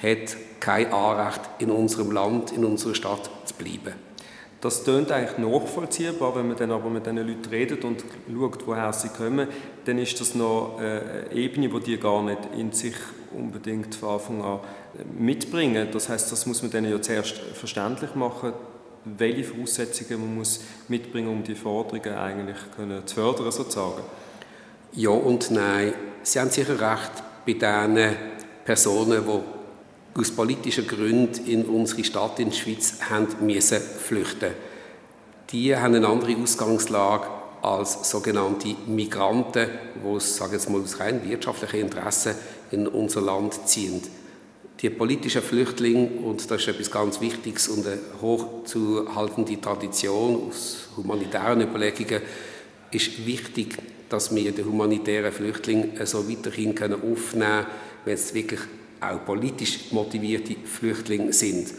hat 0.01 0.37
kein 0.61 0.93
Anrecht, 0.93 1.41
in 1.59 1.71
unserem 1.71 2.13
Land, 2.13 2.53
in 2.53 2.65
unserer 2.65 2.95
Stadt 2.95 3.31
zu 3.45 3.55
bleiben. 3.55 3.95
Das 4.61 4.85
tönt 4.85 5.11
eigentlich 5.11 5.39
nachvollziehbar, 5.39 6.37
wenn 6.37 6.47
man 6.47 6.57
dann 6.57 6.71
aber 6.71 6.89
mit 6.89 7.05
diesen 7.05 7.17
Leuten 7.17 7.51
redet 7.51 7.85
und 7.85 8.05
schaut, 8.33 8.65
woher 8.65 8.93
sie 8.93 9.09
kommen, 9.09 9.49
dann 9.85 9.99
ist 9.99 10.21
das 10.21 10.37
noch 10.37 10.79
eine 10.79 11.33
Ebene, 11.33 11.69
die 11.69 11.81
die 11.81 11.97
gar 11.99 12.23
nicht 12.23 12.39
in 12.57 12.71
sich 12.71 12.95
unbedingt 13.37 13.95
von 13.95 14.11
Anfang 14.11 14.43
an 14.43 14.61
mitbringen. 15.19 15.89
Das 15.93 16.09
heißt, 16.09 16.31
das 16.31 16.47
muss 16.47 16.63
man 16.63 16.71
denen 16.71 16.91
ja 16.91 17.01
zuerst 17.01 17.39
verständlich 17.55 18.15
machen, 18.15 18.53
welche 19.05 19.45
Voraussetzungen 19.45 20.21
man 20.21 20.37
muss 20.37 20.61
mitbringen, 20.89 21.29
um 21.29 21.43
die 21.43 21.55
Forderungen 21.55 22.15
eigentlich 22.15 22.57
können 22.77 23.07
zu 23.07 23.17
fördern, 23.17 23.51
sozusagen. 23.51 24.03
Ja 24.93 25.11
und 25.11 25.51
nein. 25.51 25.93
Sie 26.23 26.39
haben 26.39 26.51
sicher 26.51 26.79
recht 26.79 27.13
bei 27.47 27.55
den 27.55 28.17
Personen, 28.65 29.25
die 29.27 30.21
aus 30.21 30.31
politischen 30.31 30.87
Gründen 30.87 31.47
in 31.47 31.65
unsere 31.65 32.05
Stadt 32.05 32.39
in 32.39 32.51
der 32.51 32.57
Schweiz 32.57 32.99
haben 33.09 33.29
müssen 33.41 33.81
flüchten. 33.81 34.53
Die 35.51 35.77
haben 35.77 35.95
eine 35.95 36.07
andere 36.07 36.37
Ausgangslage 36.37 37.27
als 37.63 38.11
sogenannte 38.11 38.75
Migranten, 38.87 39.69
die 39.95 40.21
sage 40.21 40.55
jetzt 40.55 40.69
mal 40.69 40.81
aus 40.81 40.99
rein 41.01 41.29
wirtschaftlichen 41.29 41.81
Interessen 41.81 42.35
in 42.73 42.87
unser 42.87 43.21
Land 43.21 43.69
ziehen. 43.69 44.01
Die 44.81 44.91
politischen 44.91 45.43
Flüchtlinge, 45.43 46.09
und 46.25 46.51
das 46.51 46.63
ist 46.63 46.69
etwas 46.69 46.91
ganz 46.91 47.21
Wichtiges 47.21 47.69
und 47.69 47.87
eine 47.87 47.99
hochzuhaltende 48.21 49.61
Tradition 49.61 50.49
aus 50.49 50.89
humanitären 50.97 51.61
Überlegungen, 51.61 52.21
ist 52.91 53.25
wichtig, 53.25 53.79
dass 54.09 54.35
wir 54.35 54.53
den 54.53 54.67
humanitären 54.67 55.33
Flüchtling 55.33 55.93
so 56.05 56.29
weiterhin 56.29 56.75
aufnehmen 56.77 57.15
können, 57.15 57.67
wenn 58.05 58.15
es 58.15 58.35
wirklich 58.35 58.61
auch 59.01 59.25
politisch 59.25 59.93
motivierte 59.93 60.57
Flüchtlinge 60.65 61.33
sind. 61.33 61.73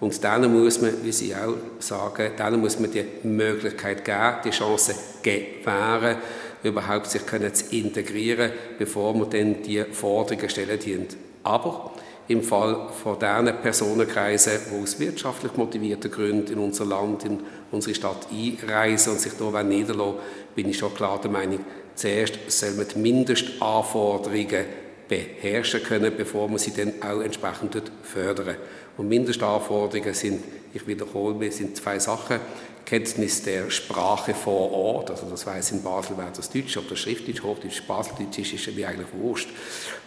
Und 0.00 0.22
denen 0.22 0.52
muss 0.52 0.80
man, 0.80 0.92
wie 1.02 1.12
Sie 1.12 1.34
auch 1.34 1.56
sagen, 1.80 2.32
denen 2.38 2.60
muss 2.60 2.78
man 2.78 2.90
die 2.90 3.04
Möglichkeit 3.24 4.04
geben, 4.04 4.36
die 4.44 4.50
Chance 4.50 4.94
gewähren, 5.22 6.18
überhaupt 6.62 7.06
sich 7.06 7.24
können 7.26 7.52
zu 7.54 7.74
integrieren, 7.74 8.52
bevor 8.78 9.14
man 9.14 9.30
dann 9.30 9.62
die 9.62 9.84
Forderungen 9.84 10.48
stellen 10.48 10.78
dient. 10.78 11.16
Aber 11.42 11.92
im 12.28 12.42
Fall 12.42 12.88
von 13.02 13.18
diesen 13.18 13.56
Personenkreisen, 13.62 14.52
die 14.70 14.82
aus 14.82 15.00
wirtschaftlich 15.00 15.56
motivierten 15.56 16.10
Gründen 16.10 16.52
in 16.52 16.58
unser 16.58 16.84
Land, 16.84 17.24
in 17.24 17.40
unsere 17.70 17.94
Stadt 17.94 18.28
einreisen 18.30 19.12
und 19.12 19.20
sich 19.20 19.32
hier 19.38 19.62
niederlassen 19.62 20.14
bin 20.54 20.68
ich 20.68 20.78
schon 20.78 20.94
klar 20.94 21.20
der 21.20 21.30
Meinung, 21.30 21.60
zuerst 21.94 22.38
soll 22.48 22.72
man 22.72 22.86
die 22.88 22.98
Mindestanforderungen 22.98 24.64
beherrschen 25.08 25.82
können, 25.82 26.12
bevor 26.16 26.48
man 26.48 26.58
sie 26.58 26.74
dann 26.74 26.92
auch 27.00 27.22
entsprechend 27.22 27.80
fördern. 28.02 28.56
Und 28.98 29.08
Mindestanforderungen 29.08 30.12
sind, 30.12 30.44
ich 30.74 30.86
wiederhole 30.86 31.50
sind 31.50 31.76
zwei 31.76 31.98
Sachen. 31.98 32.40
Kenntnis 32.88 33.42
der 33.42 33.70
Sprache 33.70 34.32
vor 34.32 34.72
Ort, 34.72 35.10
also 35.10 35.26
das 35.28 35.44
weiß 35.46 35.72
in 35.72 35.82
Basel 35.82 36.16
wäre 36.16 36.30
das 36.34 36.48
Deutsch, 36.48 36.74
ob 36.78 36.88
das 36.88 36.98
Schriftdeutsch, 37.00 37.42
Hochdeutsch, 37.42 37.82
Baseldeutsch 37.86 38.38
ist, 38.38 38.66
ist 38.66 38.74
mir 38.74 38.88
eigentlich 38.88 39.08
wurscht. 39.12 39.50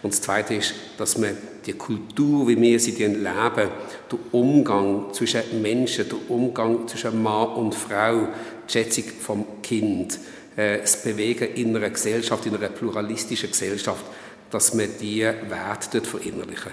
Und 0.02 0.12
das 0.12 0.20
Zweite 0.20 0.54
ist, 0.54 0.74
dass 0.98 1.16
man 1.16 1.36
die 1.64 1.74
Kultur, 1.74 2.48
wie 2.48 2.60
wir 2.60 2.80
sie 2.80 2.90
leben, 2.90 3.22
der 3.24 4.18
Umgang 4.32 5.14
zwischen 5.14 5.62
Menschen, 5.62 6.08
der 6.08 6.28
Umgang 6.28 6.88
zwischen 6.88 7.22
Mann 7.22 7.50
und 7.50 7.72
Frau, 7.72 8.26
die 8.68 8.72
Schätzung 8.72 9.04
vom 9.20 9.62
Kind, 9.62 10.18
äh, 10.56 10.78
das 10.78 11.04
Bewegen 11.04 11.54
in 11.54 11.76
einer 11.76 11.90
Gesellschaft, 11.90 12.44
in 12.46 12.56
einer 12.56 12.68
pluralistischen 12.68 13.52
Gesellschaft, 13.52 14.04
dass 14.50 14.74
man 14.74 14.88
diese 15.00 15.36
Werte 15.48 15.88
dort 15.92 16.08
verinnerlichen. 16.08 16.72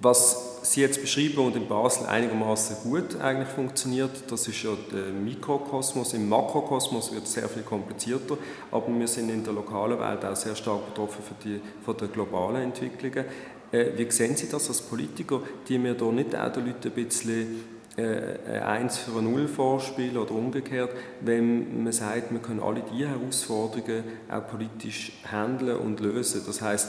Was 0.00 0.53
Sie 0.64 0.80
jetzt 0.80 1.02
beschreiben 1.02 1.38
und 1.38 1.56
in 1.56 1.68
Basel 1.68 2.06
einigermaßen 2.06 2.76
gut 2.84 3.20
eigentlich 3.20 3.48
funktioniert, 3.48 4.10
das 4.28 4.48
ist 4.48 4.62
ja 4.62 4.70
der 4.90 5.12
Mikrokosmos. 5.12 6.14
Im 6.14 6.26
Makrokosmos 6.26 7.12
wird 7.12 7.24
es 7.24 7.34
sehr 7.34 7.50
viel 7.50 7.62
komplizierter, 7.62 8.38
aber 8.70 8.88
wir 8.98 9.06
sind 9.06 9.28
in 9.28 9.44
der 9.44 9.52
lokalen 9.52 10.00
Welt 10.00 10.24
auch 10.24 10.34
sehr 10.34 10.56
stark 10.56 10.86
betroffen 10.86 11.22
von, 11.22 11.36
die, 11.44 11.60
von 11.84 11.96
den 11.98 12.10
globalen 12.10 12.62
Entwicklungen. 12.62 13.26
Äh, 13.72 13.90
wie 13.96 14.10
sehen 14.10 14.36
Sie 14.36 14.48
das 14.48 14.68
als 14.68 14.80
Politiker, 14.80 15.42
die 15.68 15.78
mir 15.78 15.94
da 15.94 16.06
nicht 16.06 16.34
auch 16.34 16.50
den 16.50 16.64
Leuten 16.66 16.88
ein 16.88 16.94
bisschen 16.94 17.60
äh, 17.96 18.58
1 18.58 18.98
für 18.98 19.18
ein 19.18 19.30
0 19.30 19.48
vorspielen 19.48 20.16
oder 20.16 20.32
umgekehrt, 20.32 20.90
wenn 21.20 21.84
man 21.84 21.92
sagt, 21.92 22.32
wir 22.32 22.40
können 22.40 22.60
alle 22.60 22.82
diese 22.90 23.08
Herausforderungen 23.10 24.04
auch 24.30 24.48
politisch 24.48 25.12
handeln 25.30 25.76
und 25.76 26.00
lösen. 26.00 26.42
Das 26.46 26.62
heißt, 26.62 26.88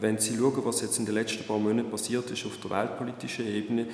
wenn 0.00 0.18
Sie 0.18 0.36
schauen, 0.36 0.64
was 0.64 0.80
jetzt 0.82 0.98
in 0.98 1.06
den 1.06 1.14
letzten 1.14 1.44
paar 1.44 1.58
Monaten 1.58 1.90
passiert 1.90 2.30
ist 2.30 2.44
auf 2.44 2.58
der 2.62 2.70
weltpolitischen 2.70 3.46
Ebene, 3.46 3.86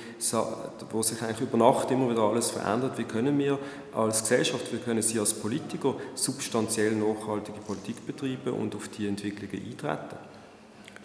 wo 0.91 1.01
sich 1.01 1.21
eigentlich 1.21 1.41
über 1.41 1.57
Nacht 1.57 1.89
immer 1.91 2.09
wieder 2.09 2.21
alles 2.21 2.51
verändert, 2.51 2.97
wie 2.97 3.03
können 3.03 3.37
wir 3.37 3.57
als 3.93 4.21
Gesellschaft, 4.21 4.71
wie 4.73 4.77
können 4.77 5.01
Sie 5.01 5.19
als 5.19 5.33
Politiker 5.33 5.95
substanziell 6.13 6.93
nachhaltige 6.93 7.59
Politik 7.59 8.05
betreiben 8.05 8.53
und 8.53 8.75
auf 8.75 8.89
die 8.89 9.07
Entwicklungen 9.07 9.65
eintreten? 9.71 10.17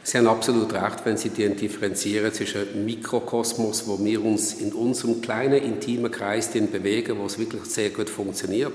Sie 0.03 0.17
haben 0.17 0.29
absolut 0.29 0.73
recht, 0.73 1.05
wenn 1.05 1.19
Sie 1.19 1.29
differenzieren 1.29 2.33
zwischen 2.33 2.85
Mikrokosmos, 2.85 3.87
wo 3.87 4.03
wir 4.03 4.25
uns 4.25 4.55
in 4.55 4.73
unserem 4.73 5.21
kleinen, 5.21 5.63
intimen 5.63 6.11
Kreis 6.11 6.49
bewegen, 6.51 7.19
wo 7.19 7.27
es 7.27 7.39
wirklich 7.39 7.65
sehr 7.67 7.91
gut 7.91 8.09
funktioniert, 8.09 8.73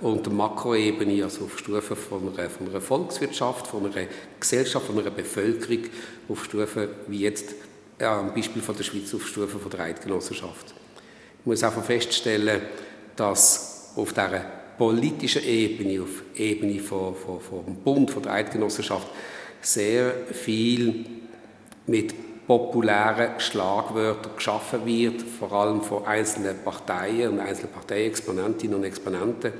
und 0.00 0.26
der 0.26 0.32
Makroebene, 0.32 1.24
also 1.24 1.44
auf 1.44 1.58
Stufe 1.58 1.96
von 1.96 2.36
einer, 2.36 2.50
von 2.50 2.68
einer 2.68 2.80
Volkswirtschaft, 2.80 3.66
von 3.66 3.86
einer 3.86 4.06
Gesellschaft, 4.38 4.86
von 4.86 4.98
einer 4.98 5.10
Bevölkerung, 5.10 5.84
auf 6.28 6.44
Stufe 6.44 6.88
wie 7.06 7.20
jetzt 7.20 7.54
ja, 8.00 8.20
am 8.20 8.34
Beispiel 8.34 8.62
von 8.62 8.76
der 8.76 8.84
Schweiz 8.84 9.14
auf 9.14 9.26
Stufe 9.26 9.58
von 9.58 9.70
der 9.70 9.80
Eidgenossenschaft. 9.80 10.74
Ich 11.40 11.46
muss 11.46 11.62
einfach 11.62 11.84
feststellen, 11.84 12.60
dass 13.14 13.92
auf 13.96 14.12
dieser 14.12 14.44
politischen 14.76 15.44
Ebene, 15.44 16.02
auf 16.02 16.22
Ebene 16.34 16.80
von, 16.80 17.14
von, 17.14 17.40
vom 17.40 17.76
Bund, 17.76 18.10
von 18.10 18.22
der 18.22 18.32
Eidgenossenschaft, 18.32 19.08
sehr 19.62 20.12
viel 20.32 21.06
mit 21.86 22.14
populären 22.46 23.38
Schlagwörter 23.38 24.30
geschaffen 24.36 24.86
wird, 24.86 25.22
vor 25.22 25.52
allem 25.52 25.82
von 25.82 26.06
einzelnen 26.06 26.56
Parteien 26.64 27.32
und 27.32 27.40
einzelnen 27.40 27.72
Parteiexponentinnen 27.72 28.76
und 28.76 28.84
Exponenten, 28.84 29.52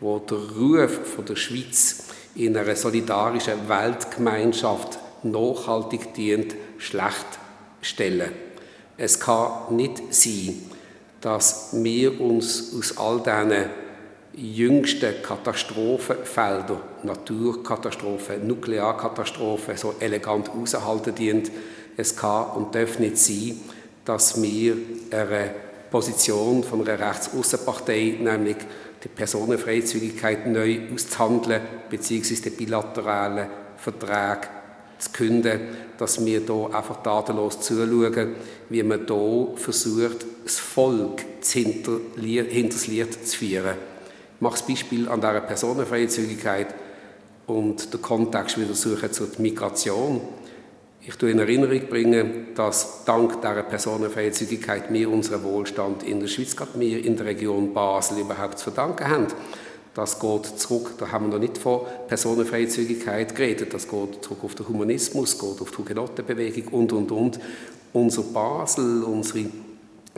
wo 0.00 0.18
der 0.18 0.38
Ruf 0.38 1.14
von 1.14 1.24
der 1.24 1.36
Schweiz 1.36 2.04
in 2.34 2.56
einer 2.56 2.76
solidarischen 2.76 3.68
Weltgemeinschaft 3.68 4.98
nachhaltig 5.22 6.14
dient, 6.14 6.54
schlecht 6.78 7.38
stellen. 7.80 8.32
Es 8.96 9.20
kann 9.20 9.76
nicht 9.76 10.02
sein, 10.10 10.62
dass 11.20 11.70
wir 11.72 12.20
uns 12.20 12.74
aus 12.76 12.96
all 12.98 13.20
diesen 13.20 13.70
jüngsten 14.34 15.22
Katastrophenfeldern, 15.22 16.80
Naturkatastrophen, 17.02 18.46
Nuklearkatastrophen, 18.46 19.76
so 19.76 19.94
elegant 19.98 20.50
raushalten 20.50 21.14
dient. 21.14 21.50
Es 21.96 22.14
kann 22.16 22.50
und 22.50 22.74
darf 22.74 22.98
nicht 22.98 23.18
sein, 23.18 23.60
dass 24.04 24.40
wir 24.40 24.76
eine 25.10 25.54
Position 25.90 26.62
von 26.62 26.86
einer 26.86 26.98
Rechtsaußenpartei, 26.98 28.18
nämlich 28.20 28.56
die 29.02 29.08
Personenfreizügigkeit 29.08 30.46
neu 30.46 30.80
auszuhandeln, 30.92 31.60
beziehungsweise 31.88 32.42
die 32.42 32.50
bilateralen 32.50 33.46
Verträge 33.76 34.48
zu 34.98 35.10
künden, 35.10 35.60
dass 35.98 36.24
wir 36.24 36.40
hier 36.40 36.74
einfach 36.74 37.02
tatenlos 37.02 37.60
zuschauen, 37.60 38.34
wie 38.68 38.82
man 38.82 39.06
hier 39.06 39.48
versucht, 39.56 40.26
das 40.44 40.58
Volk 40.58 41.24
hinter 41.42 41.98
das 42.18 42.86
Lied 42.86 43.26
zu 43.26 43.38
führen. 43.38 43.74
Ich 44.36 44.40
mache 44.40 44.54
das 44.54 44.66
Beispiel 44.66 45.08
an 45.08 45.20
dieser 45.20 45.40
Personenfreizügigkeit 45.40 46.74
und 47.46 47.92
den 47.92 48.02
Kontext 48.02 48.58
wieder 48.58 48.74
suchen 48.74 49.12
zur 49.12 49.28
Migration. 49.38 50.20
Ich 51.08 51.14
tue 51.14 51.30
in 51.30 51.38
Erinnerung 51.38 51.86
bringen, 51.88 52.48
dass 52.56 53.04
dank 53.04 53.40
dieser 53.40 53.62
Personenfreizügigkeit 53.62 54.92
wir 54.92 55.08
unseren 55.08 55.44
Wohlstand 55.44 56.02
in 56.02 56.18
der 56.18 56.26
Schweiz, 56.26 56.56
gerade 56.56 56.80
wir 56.80 57.04
in 57.04 57.16
der 57.16 57.26
Region 57.26 57.72
Basel 57.72 58.18
überhaupt 58.18 58.58
zu 58.58 58.72
verdanken 58.72 59.08
haben. 59.08 59.26
Das 59.94 60.18
geht 60.18 60.46
zurück, 60.58 60.94
da 60.98 61.12
haben 61.12 61.26
wir 61.26 61.34
noch 61.34 61.38
nicht 61.38 61.58
von 61.58 61.82
Personenfreizügigkeit 62.08 63.36
geredet, 63.36 63.72
das 63.72 63.86
geht 63.88 64.24
zurück 64.24 64.38
auf 64.42 64.56
den 64.56 64.66
Humanismus, 64.66 65.38
geht 65.38 65.60
auf 65.60 65.70
die 65.70 65.78
Hugenottenbewegung 65.78 66.74
und, 66.74 66.92
und, 66.92 67.12
und. 67.12 67.40
Unser 67.92 68.22
Basel, 68.22 69.04
unsere 69.04 69.46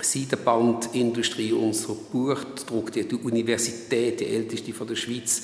Seidenbandindustrie, 0.02 1.52
unser 1.52 1.94
Buchdruck, 1.94 2.92
die 2.92 3.04
Universität, 3.14 4.20
die 4.20 4.26
älteste 4.26 4.72
von 4.72 4.86
der 4.86 4.96
Schweiz, 4.96 5.42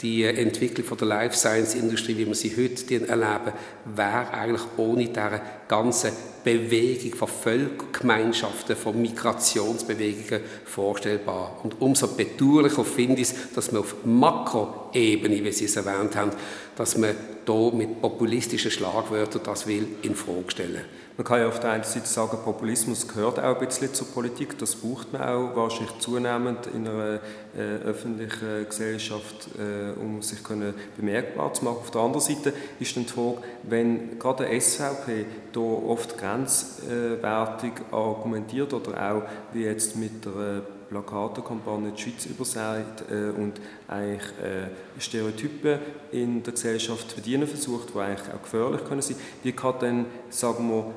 die 0.00 0.24
Entwicklung 0.24 0.86
von 0.86 0.98
der 0.98 1.08
Life 1.08 1.36
Science 1.36 1.74
Industrie, 1.74 2.16
wie 2.16 2.26
wir 2.26 2.34
sie 2.34 2.50
heute 2.56 3.08
erleben, 3.08 3.52
wäre 3.94 4.30
eigentlich 4.32 4.62
ohne 4.76 5.06
diese 5.06 5.40
ganze 5.68 6.12
Bewegung 6.42 7.14
von 7.14 7.28
Völkergemeinschaften, 7.28 8.74
von 8.74 9.00
Migrationsbewegungen 9.00 10.42
vorstellbar. 10.64 11.60
Und 11.62 11.80
umso 11.80 12.08
bedauerlicher 12.08 12.84
finde 12.84 13.20
ich 13.20 13.30
es, 13.30 13.52
dass 13.54 13.72
wir 13.72 13.80
auf 13.80 14.04
Makroebene, 14.04 15.44
wie 15.44 15.52
Sie 15.52 15.66
es 15.66 15.76
erwähnt 15.76 16.16
haben, 16.16 16.32
dass 16.76 16.98
man 16.98 17.14
hier 17.46 17.72
mit 17.72 18.00
populistischen 18.00 18.70
Schlagwörtern 18.70 19.42
das 19.44 19.66
will 19.66 19.86
in 20.02 20.16
Frage 20.16 20.50
stellen. 20.50 20.84
Man 21.16 21.26
kann 21.26 21.40
ja 21.40 21.48
auf 21.48 21.60
der 21.60 21.72
einen 21.72 21.84
Seite 21.84 22.06
sagen, 22.06 22.38
Populismus 22.42 23.06
gehört 23.06 23.38
auch 23.38 23.60
ein 23.60 23.66
bisschen 23.66 23.92
zur 23.92 24.06
Politik. 24.06 24.58
Das 24.58 24.74
braucht 24.76 25.12
man 25.12 25.20
auch 25.22 25.54
wahrscheinlich 25.54 25.98
zunehmend 25.98 26.66
in 26.74 26.88
einer 26.88 27.20
äh, 27.54 27.84
öffentlichen 27.84 28.66
Gesellschaft, 28.66 29.48
äh, 29.58 29.98
um 30.00 30.22
sich 30.22 30.42
können 30.42 30.72
bemerkbar 30.96 31.52
zu 31.52 31.64
machen. 31.64 31.78
Auf 31.80 31.90
der 31.90 32.00
anderen 32.00 32.22
Seite 32.22 32.54
ist 32.80 32.96
dann 32.96 33.04
die 33.04 33.12
Frage, 33.12 33.38
wenn 33.64 34.18
gerade 34.18 34.46
die 34.46 34.58
SVP 34.58 35.26
da 35.52 35.60
oft 35.60 36.16
grenzwertig 36.16 37.72
argumentiert 37.90 38.72
oder 38.72 39.12
auch 39.12 39.22
wie 39.52 39.64
jetzt 39.64 39.96
mit 39.96 40.24
der 40.24 40.62
Plakatenkampagne 40.92 41.92
die 41.92 42.02
Schweiz 42.02 42.26
übersät 42.26 43.10
äh, 43.10 43.30
und 43.30 43.60
eigentlich 43.88 44.22
äh, 44.42 45.00
Stereotypen 45.00 45.78
in 46.12 46.42
der 46.42 46.52
Gesellschaft 46.52 47.10
zu 47.10 47.16
bedienen 47.16 47.48
versucht, 47.48 47.94
die 47.94 47.98
eigentlich 47.98 48.28
auch 48.28 48.42
gefährlich 48.42 48.84
können 48.84 49.00
sein. 49.00 49.16
Wie 49.42 49.52
kann 49.52 49.78
denn, 49.80 50.04
sagen 50.28 50.68
wir, 50.68 50.92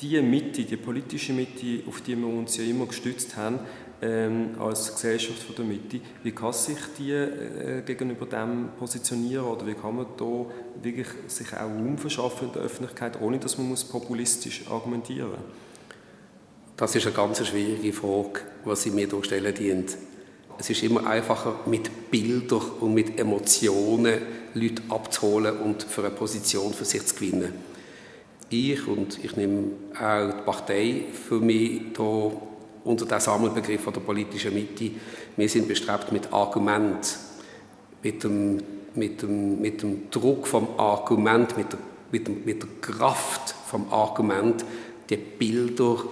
die 0.00 0.20
Mitte, 0.22 0.64
die 0.64 0.76
politische 0.76 1.32
Mitte, 1.32 1.82
auf 1.88 2.00
die 2.00 2.16
wir 2.16 2.26
uns 2.26 2.56
ja 2.56 2.64
immer 2.64 2.86
gestützt 2.86 3.36
haben, 3.36 3.58
ähm, 4.00 4.56
als 4.60 4.92
Gesellschaft 4.92 5.42
von 5.42 5.54
der 5.54 5.64
Mitte, 5.64 6.00
wie 6.22 6.32
kann 6.32 6.52
sich 6.52 6.78
die 6.98 7.12
äh, 7.12 7.82
gegenüber 7.84 8.26
dem 8.26 8.70
positionieren 8.78 9.44
oder 9.44 9.66
wie 9.66 9.74
kann 9.74 9.96
man 9.96 10.06
da 10.16 10.46
wirklich 10.82 11.08
sich 11.28 11.52
auch 11.52 11.60
Raum 11.60 11.98
verschaffen 11.98 12.48
in 12.48 12.52
der 12.52 12.62
Öffentlichkeit, 12.62 13.20
ohne 13.20 13.38
dass 13.38 13.58
man 13.58 13.68
muss 13.68 13.84
populistisch 13.84 14.68
argumentieren 14.68 15.30
muss? 15.30 15.38
Das 16.82 16.96
ist 16.96 17.06
eine 17.06 17.14
ganz 17.14 17.46
schwierige 17.46 17.92
Frage, 17.92 18.40
was 18.64 18.82
Sie 18.82 18.90
mir 18.90 19.06
hier 19.06 19.22
stellen 19.22 19.54
dient. 19.54 19.96
Es 20.58 20.68
ist 20.68 20.82
immer 20.82 21.06
einfacher, 21.06 21.60
mit 21.66 22.10
Bildern 22.10 22.60
und 22.80 22.92
mit 22.92 23.20
Emotionen 23.20 24.20
Leute 24.54 24.82
abzuholen 24.88 25.58
und 25.58 25.84
für 25.84 26.00
eine 26.00 26.10
Position 26.10 26.74
für 26.74 26.84
sich 26.84 27.06
zu 27.06 27.14
gewinnen. 27.14 27.52
Ich 28.50 28.88
und 28.88 29.24
ich 29.24 29.36
nehme 29.36 29.70
auch 29.94 30.32
die 30.32 30.42
Partei 30.42 31.04
für 31.12 31.38
mich 31.38 31.82
hier 31.96 32.32
unter 32.82 33.06
den 33.06 33.20
Sammelbegriff 33.20 33.84
der 33.84 34.00
politischen 34.00 34.52
Mitte. 34.52 34.90
Wir 35.36 35.48
sind 35.48 35.68
bestrebt 35.68 36.10
mit 36.10 36.32
Argument, 36.32 37.16
mit 38.02 38.24
dem, 38.24 38.60
mit 38.96 39.22
dem, 39.22 39.60
mit 39.60 39.82
dem 39.82 40.10
Druck 40.10 40.48
vom 40.48 40.66
Argument, 40.78 41.56
mit 41.56 41.72
der, 41.72 41.78
mit, 42.10 42.26
dem, 42.26 42.44
mit 42.44 42.60
der 42.60 42.70
Kraft 42.80 43.54
vom 43.68 43.86
Argument, 43.92 44.64
die 45.08 45.16
Bilder 45.16 46.02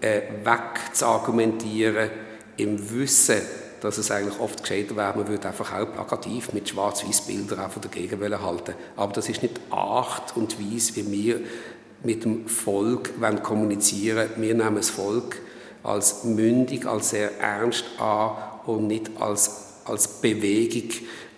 äh, 0.00 0.22
wegzuargumentieren, 0.44 2.10
im 2.56 2.90
Wissen, 2.90 3.40
dass 3.80 3.98
es 3.98 4.10
eigentlich 4.10 4.40
oft 4.40 4.62
gescheiter 4.62 4.96
wäre, 4.96 5.16
man 5.16 5.28
würde 5.28 5.46
einfach 5.46 5.72
auch 5.72 5.92
plakativ 5.92 6.52
mit 6.52 6.68
Schwarz-Weiß-Bildern 6.68 7.60
auch 7.60 7.78
dagegen 7.80 8.20
halten. 8.42 8.74
Aber 8.96 9.12
das 9.12 9.28
ist 9.28 9.42
nicht 9.42 9.60
Art 9.70 10.36
und 10.36 10.58
Weise, 10.58 10.96
wie 10.96 11.12
wir 11.12 11.40
mit 12.02 12.24
dem 12.24 12.48
Volk 12.48 13.20
wollen 13.20 13.42
kommunizieren. 13.42 14.30
Wir 14.36 14.54
nehmen 14.54 14.76
das 14.76 14.90
Volk 14.90 15.36
als 15.82 16.24
mündig, 16.24 16.86
als 16.86 17.10
sehr 17.10 17.38
ernst 17.38 17.84
an 17.98 18.32
und 18.66 18.86
nicht 18.86 19.10
als, 19.20 19.74
als 19.84 20.20
Bewegung, 20.20 20.90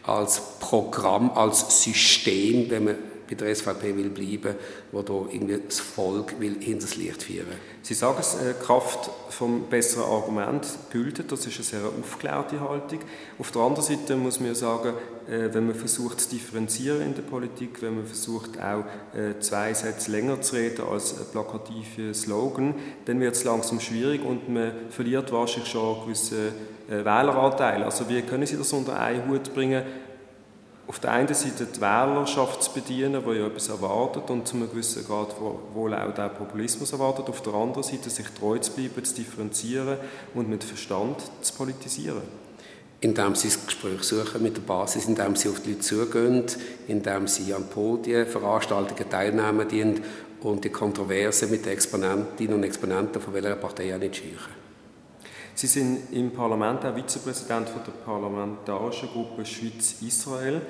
als 0.05 0.41
Programm, 0.61 1.31
als 1.33 1.83
System, 1.83 2.71
wenn 2.71 2.85
man 2.85 2.97
bei 3.29 3.35
der 3.35 3.55
SVP 3.55 3.97
will 3.97 4.11
bleiben, 4.11 4.55
wo 4.93 5.03
da 5.03 5.13
irgendwie 5.31 5.61
das 5.67 5.81
Volk 5.81 6.41
will 6.41 6.57
hinters 6.61 6.97
Licht 6.97 7.23
führen. 7.23 7.47
Sie 7.83 7.95
sagen 7.95 8.19
es, 8.21 8.35
äh, 8.35 8.55
Kraft 8.61 9.11
vom 9.31 9.69
besseren 9.69 10.05
Argument 10.05 10.67
bildet, 10.91 11.31
das 11.31 11.47
ist 11.47 11.57
eine 11.57 11.65
sehr 11.65 11.81
aufgeklärte 12.01 12.61
Haltung. 12.61 13.01
Auf 13.39 13.51
der 13.51 13.63
anderen 13.63 13.85
Seite 13.85 14.17
muss 14.17 14.41
man 14.41 14.55
sagen, 14.55 14.95
äh, 15.29 15.53
wenn 15.53 15.67
man 15.67 15.75
versucht 15.75 16.21
zu 16.21 16.31
differenzieren 16.31 17.03
in 17.03 17.15
der 17.15 17.23
Politik, 17.23 17.83
wenn 17.83 17.97
man 17.97 18.07
versucht 18.07 18.59
auch 18.61 18.85
äh, 19.15 19.39
zwei 19.41 19.75
Sätze 19.75 20.11
länger 20.11 20.41
zu 20.41 20.57
reden 20.57 20.85
als 20.91 21.19
ein 21.19 21.27
plakativer 21.31 22.15
Slogan, 22.15 22.75
dann 23.05 23.21
wird 23.21 23.37
es 23.37 23.45
langsam 23.45 23.81
schwierig 23.81 24.25
und 24.25 24.49
man 24.49 24.73
verliert 24.91 25.31
wahrscheinlich 25.33 25.71
schon 25.71 26.01
gewisse 26.05 26.49
äh, 26.89 27.05
Wähleranteile. 27.05 27.85
Also 27.85 28.09
wie 28.09 28.23
können 28.23 28.47
Sie 28.47 28.57
das 28.57 28.73
unter 28.73 28.99
einen 28.99 29.29
Hut 29.29 29.55
bringen, 29.55 29.83
auf 30.89 31.01
der 31.01 31.13
einen 31.13 31.35
Seite 31.35 31.67
die 31.67 31.81
Wählerschaft 31.83 32.63
zu 32.63 32.73
bedienen, 32.73 33.23
die 33.23 33.39
ja 33.39 33.47
etwas 33.47 33.69
erwartet 33.69 34.31
und 34.31 34.49
zu 34.49 34.57
einem 34.57 34.71
gewissen 34.71 35.07
Grad 35.07 35.35
wohl 35.75 35.95
auch 35.95 36.15
den 36.15 36.31
Populismus 36.31 36.93
erwartet, 36.93 37.29
auf 37.29 37.43
der 37.43 37.53
anderen 37.53 37.83
Seite 37.83 38.09
sich 38.09 38.27
treu 38.29 38.59
zu 38.59 38.73
bleiben, 38.73 39.05
zu 39.05 39.15
differenzieren 39.15 39.99
und 40.35 40.49
mit 40.49 40.65
Verstand 40.65 41.21
zu 41.43 41.53
politisieren. 41.53 42.23
Indem 43.01 43.35
sie 43.35 43.49
das 43.49 43.67
Gespräch 43.67 44.03
suchen 44.03 44.43
mit 44.43 44.57
der 44.57 44.63
Basis, 44.63 45.05
indem 45.05 45.37
sie 45.37 45.51
auf 45.51 45.61
die 45.61 45.73
Leute 45.73 45.83
zugehen, 45.83 46.45
indem 46.89 47.29
sie 47.29 47.53
an 47.53 47.69
Podien, 47.69 48.27
Veranstaltungen 48.27 49.11
teilnehmen 49.11 50.01
und 50.41 50.65
die 50.65 50.71
Kontroverse 50.71 51.49
mit 51.49 51.67
den 51.67 51.75
Exponentinnen 51.75 52.55
und 52.55 52.65
Exponenten 52.65 53.21
von 53.21 53.35
welcher 53.35 53.57
Partei 53.57 53.95
auch 53.95 53.99
nicht 53.99 54.17
scheuchen. 54.17 54.68
Sie 55.59 55.67
sind 55.67 56.13
im 56.13 56.31
Parlament 56.31 56.85
auch 56.85 56.95
Vizepräsident 56.95 57.69
von 57.69 57.83
der 57.85 57.91
parlamentarischen 57.91 59.09
Gruppe 59.09 59.45
Schweiz-Israel. 59.45 60.63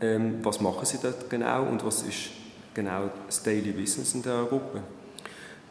Ähm, 0.00 0.40
was 0.42 0.60
machen 0.60 0.84
Sie 0.84 0.98
dort 1.00 1.30
genau 1.30 1.62
und 1.62 1.86
was 1.86 2.02
ist 2.02 2.30
genau 2.74 3.10
das 3.26 3.44
Daily 3.44 3.70
Business 3.70 4.12
in 4.12 4.24
der 4.24 4.42
Gruppe? 4.42 4.82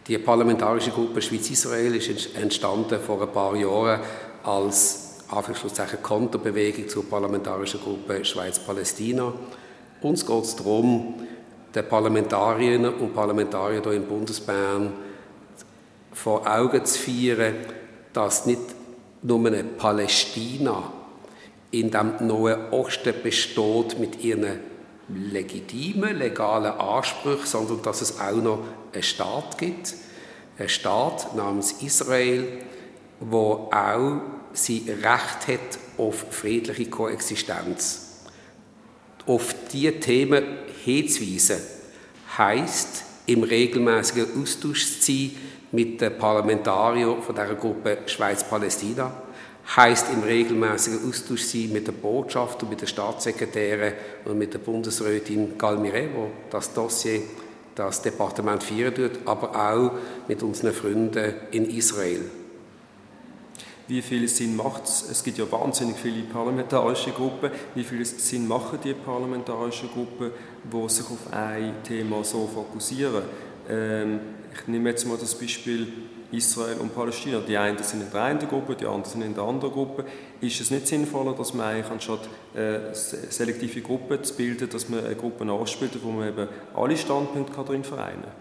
Die 0.08 0.18
parlamentarische 0.18 0.92
Gruppe 0.92 1.22
Schweiz-Israel 1.22 1.94
ist 1.96 2.38
entstanden 2.38 3.02
vor 3.02 3.22
ein 3.22 3.34
paar 3.34 3.54
Jahren 3.58 4.00
als 4.46 5.26
Konterbewegung 6.02 6.88
zur 6.88 7.10
parlamentarischen 7.10 7.82
Gruppe 7.82 8.24
Schweiz-Palästina. 8.24 9.34
Uns 10.02 10.26
geht 10.26 10.44
es 10.46 10.56
darum, 10.56 11.16
den 11.76 11.90
Parlamentarierinnen 11.90 12.94
und 12.94 13.14
Parlamentariern 13.14 13.84
hier 13.84 13.92
im 13.92 14.06
Bundesbern 14.06 14.94
vor 16.14 16.48
Augen 16.48 16.86
zu 16.86 16.98
führen, 16.98 17.56
dass 18.14 18.46
nicht 18.46 18.62
nur 19.22 19.52
ein 19.52 19.78
Palästina 19.78 20.92
in 21.72 21.90
dem 21.90 22.28
Nahen 22.28 22.72
Osten 22.72 23.14
besteht 23.24 24.00
mit 24.00 24.24
ihren 24.24 24.60
legitimen, 25.10 26.18
legalen 26.18 26.72
Ansprüchen, 26.74 27.46
sondern 27.46 27.82
dass 27.82 28.02
es 28.02 28.20
auch 28.20 28.36
noch 28.36 28.60
einen 28.94 29.04
Staat 29.04 29.58
gibt, 29.58 29.96
einen 30.58 30.70
Staat 30.70 31.36
namens 31.36 31.74
Israel, 31.82 32.48
wo 33.20 33.70
auch 33.72 34.22
sie 34.54 34.86
Recht 34.88 35.48
hat 35.48 35.80
auf 35.98 36.26
friedliche 36.30 36.90
Koexistenz. 36.90 38.20
Auf 39.26 39.56
diese 39.72 40.00
Themen 40.00 40.44
hinzuweisen, 40.84 41.62
heisst, 42.38 43.04
im 43.26 43.44
regelmäßigen 43.44 44.42
Austausch 44.42 45.00
zu 45.00 45.12
sein 45.12 45.32
mit 45.74 46.00
den 46.00 46.18
Parlamentariern 46.18 47.22
von 47.22 47.36
der 47.36 47.54
Gruppe 47.56 47.98
Schweiz-Palästina, 48.06 49.12
heisst 49.76 50.08
im 50.14 50.24
regelmäßigen 50.24 51.10
Austausch 51.10 51.44
sein 51.44 51.72
mit 51.74 51.88
der 51.88 51.92
Botschaft 51.94 52.64
und 52.64 52.70
mit 52.70 52.82
den 52.82 52.88
Staatssekretären 52.88 53.94
und 54.26 54.38
mit 54.38 54.54
der 54.54 54.60
Bundesrätin 54.60 55.58
Galmire, 55.58 56.08
wo 56.16 56.28
das 56.50 56.74
Dossier, 56.74 57.22
das 57.76 58.02
Departement 58.02 58.64
führen 58.64 58.96
tut, 58.96 59.12
aber 59.26 59.56
auch 59.56 59.92
mit 60.28 60.42
unseren 60.44 60.74
Freunden 60.74 61.34
in 61.52 61.66
Israel 61.70 62.22
wie 63.88 64.02
viel 64.02 64.28
Sinn 64.28 64.56
macht 64.56 64.86
es? 64.86 65.10
Es 65.10 65.24
gibt 65.24 65.38
ja 65.38 65.52
wahnsinnig 65.52 65.98
viele 65.98 66.24
parlamentarische 66.24 67.12
Gruppen. 67.12 67.52
Wie 67.76 67.84
viel 67.84 68.06
Sinn 68.06 68.48
machen 68.48 68.80
die 68.84 68.94
parlamentarischen 68.94 69.90
Gruppen, 69.90 70.32
die 70.64 70.90
sich 70.90 71.06
auf 71.06 71.32
ein 71.32 71.76
Thema 71.84 72.24
so 72.24 72.48
fokussieren? 72.48 73.24
Ähm, 73.70 74.20
ich 74.54 74.68
nehme 74.68 74.90
jetzt 74.90 75.06
mal 75.06 75.18
das 75.18 75.36
Beispiel 75.36 75.88
Israel 76.32 76.78
und 76.80 76.94
Palästina. 76.94 77.40
Die 77.40 77.58
einen 77.58 77.82
sind 77.84 78.02
in 78.02 78.12
der 78.12 78.22
einen 78.24 78.40
Gruppe, 78.48 78.76
die 78.76 78.86
anderen 78.86 79.06
sind 79.06 79.22
in 79.22 79.36
der 79.36 79.44
anderen 79.44 79.74
Gruppe. 79.74 80.06
Ist 80.42 80.60
es 80.60 80.72
nicht 80.72 80.88
sinnvoller, 80.88 81.34
dass 81.34 81.54
man 81.54 81.68
eigentlich 81.68 81.92
anstatt 81.92 82.28
äh, 82.56 82.94
selektive 82.94 83.82
Gruppen 83.82 84.24
zu 84.24 84.34
bilden, 84.34 84.70
dass 84.70 84.90
man 84.90 85.06
eine 85.06 85.16
Gruppe 85.16 85.50
ausbildet, 85.52 86.02
wo 86.04 86.12
man 86.12 86.30
eben 86.30 86.48
alle 86.74 86.98
Standpunkte 86.98 87.64
drin 87.64 87.84
vereinen 87.84 88.24
kann? 88.24 88.32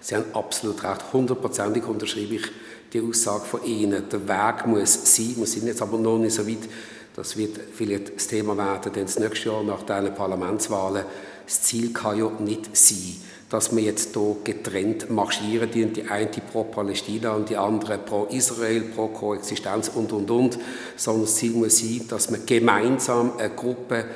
Sie 0.00 0.14
haben 0.14 0.24
absolut 0.32 0.82
recht. 0.82 1.12
Hundertprozentig 1.12 1.84
unterschreibe 1.86 2.36
ich 2.36 2.46
die 2.92 3.02
Aussage 3.02 3.44
von 3.44 3.64
Ihnen. 3.64 4.08
Der 4.08 4.26
Weg 4.26 4.66
muss 4.66 5.14
sein. 5.16 5.34
Wir 5.36 5.46
sind 5.46 5.66
jetzt 5.66 5.82
aber 5.82 5.98
noch 5.98 6.18
nicht 6.18 6.34
so 6.34 6.46
weit. 6.46 6.68
Das 7.14 7.36
wird 7.36 7.58
vielleicht 7.74 8.16
das 8.16 8.28
Thema 8.28 8.56
werden, 8.56 8.92
denn 8.92 9.04
das 9.04 9.18
nächste 9.18 9.50
Jahr 9.50 9.62
nach 9.62 9.82
diesen 9.82 10.14
Parlamentswahlen. 10.14 11.04
Das 11.44 11.62
Ziel 11.62 11.92
kann 11.92 12.16
ja 12.16 12.30
nicht 12.38 12.74
sein, 12.76 13.16
dass 13.50 13.74
wir 13.74 13.82
jetzt 13.82 14.14
hier 14.14 14.36
getrennt 14.44 15.10
marschieren, 15.10 15.70
die, 15.70 16.04
eine 16.04 16.30
pro 16.52 16.64
Palästina 16.64 17.32
und 17.32 17.50
die 17.50 17.56
andere 17.56 17.98
pro 17.98 18.24
Israel, 18.26 18.82
pro 18.82 19.08
Koexistenz 19.08 19.88
und, 19.88 20.12
und, 20.12 20.30
und, 20.30 20.58
sondern 20.96 21.24
das 21.24 21.34
Ziel 21.34 21.50
muss 21.50 21.78
sein, 21.78 22.06
dass 22.08 22.30
wir 22.30 22.38
gemeinsam 22.46 23.32
eine 23.36 23.50
Gruppe 23.50 24.06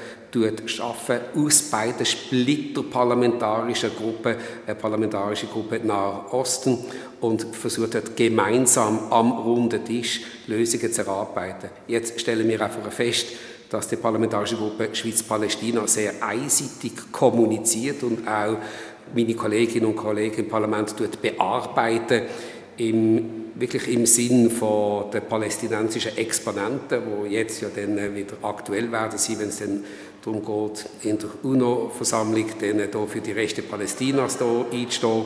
schaffen 0.66 1.20
aus 1.36 1.62
beiden 1.62 2.04
splitterparlamentarischen 2.04 3.90
Gruppen, 3.96 4.34
eine 4.66 4.74
parlamentarische 4.74 5.46
Gruppe 5.46 5.80
nach 5.84 6.32
Osten 6.32 6.78
und 7.20 7.46
versucht 7.54 8.16
gemeinsam 8.16 9.12
am 9.12 9.30
runden 9.30 9.84
Tisch 9.84 10.22
Lösungen 10.48 10.92
zu 10.92 11.02
erarbeiten. 11.02 11.70
Jetzt 11.86 12.20
stellen 12.20 12.48
wir 12.48 12.60
einfach 12.60 12.90
fest, 12.90 13.28
dass 13.70 13.88
die 13.88 13.96
parlamentarische 13.96 14.56
Gruppe 14.56 14.88
Schweiz-Palästina 14.92 15.86
sehr 15.86 16.14
einseitig 16.20 16.92
kommuniziert 17.12 18.02
und 18.02 18.26
auch 18.26 18.56
meine 19.14 19.34
Kolleginnen 19.34 19.86
und 19.86 19.96
Kollegen 19.96 20.44
im 20.44 20.48
Parlament 20.48 20.94
bearbeiten, 21.20 22.22
im, 22.76 23.44
wirklich 23.54 23.92
im 23.92 24.06
Sinn 24.06 24.50
von 24.50 25.10
der 25.12 25.20
palästinensischen 25.20 26.16
Exponenten, 26.16 27.02
wo 27.06 27.24
jetzt 27.24 27.62
ja 27.62 27.68
dann 27.74 28.14
wieder 28.14 28.36
aktuell 28.42 28.90
werden 28.90 29.18
sie, 29.18 29.38
wenn 29.38 29.48
es 29.48 29.58
dann 29.58 29.84
darum 30.24 30.44
geht, 30.44 30.86
in 31.02 31.18
der 31.18 31.30
UNO-Versammlung 31.42 32.46
dann 32.60 33.08
für 33.08 33.20
die 33.20 33.32
Rechte 33.32 33.62
Palästinas 33.62 34.38
einzustehen. 34.40 35.24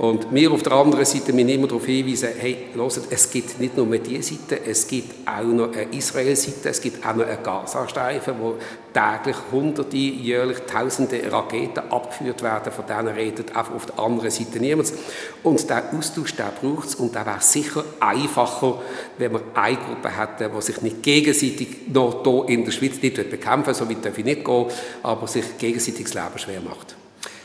Und 0.00 0.32
wir 0.32 0.50
auf 0.50 0.62
der 0.62 0.72
anderen 0.72 1.04
Seite 1.04 1.30
müssen 1.34 1.50
immer 1.50 1.66
darauf 1.66 1.84
hinweisen, 1.84 2.30
hey, 2.38 2.68
hört, 2.72 3.00
es 3.10 3.30
gibt 3.30 3.60
nicht 3.60 3.76
nur 3.76 3.86
diese 3.98 4.34
Seite, 4.34 4.64
es 4.64 4.88
gibt 4.88 5.28
auch 5.28 5.44
noch 5.44 5.74
eine 5.74 5.94
Israel-Seite, 5.94 6.70
es 6.70 6.80
gibt 6.80 7.04
auch 7.04 7.14
noch 7.14 7.26
einen 7.26 7.42
Gazastreifen, 7.42 8.34
wo 8.40 8.54
täglich 8.94 9.36
hunderte, 9.52 9.98
jährlich 9.98 10.60
tausende 10.60 11.30
Raketen 11.30 11.90
abgeführt 11.90 12.42
werden, 12.42 12.72
von 12.72 12.86
denen 12.86 13.08
redet 13.08 13.54
einfach 13.54 13.74
auf 13.74 13.84
der 13.84 13.98
anderen 13.98 14.30
Seite 14.30 14.58
niemand. 14.58 14.90
Und 15.42 15.68
der 15.68 15.92
Austausch, 15.92 16.34
der 16.34 16.50
braucht 16.58 16.88
es 16.88 16.94
und 16.94 17.14
der 17.14 17.26
wäre 17.26 17.42
sicher 17.42 17.84
einfacher, 18.00 18.80
wenn 19.18 19.32
wir 19.32 19.42
eine 19.52 19.76
Gruppe 19.76 20.08
hätten, 20.08 20.50
die 20.56 20.62
sich 20.62 20.80
nicht 20.80 21.02
gegenseitig 21.02 21.76
noch 21.92 22.24
hier 22.24 22.48
in 22.48 22.64
der 22.64 22.72
Schweiz 22.72 23.02
nicht 23.02 23.16
bekämpfen 23.16 23.74
so 23.74 23.86
weit 23.86 24.02
darf 24.02 24.16
ich 24.16 24.24
nicht 24.24 24.46
gehen, 24.46 24.66
aber 25.02 25.28
sich 25.28 25.58
gegenseitig 25.58 26.04
das 26.04 26.14
Leben 26.14 26.38
schwer 26.38 26.60
macht. 26.62 26.96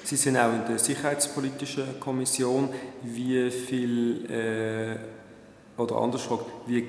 Sie 0.05 0.17
sind 0.17 0.37
auch 0.37 0.53
in 0.53 0.67
der 0.67 0.77
Sicherheitspolitischen 0.77 1.99
Kommission. 1.99 2.69
Wie 3.01 3.49
viel, 3.49 4.29
äh, 4.29 5.81
oder 5.81 5.95
anders 5.95 6.21
gefragt, 6.21 6.45
wie 6.67 6.87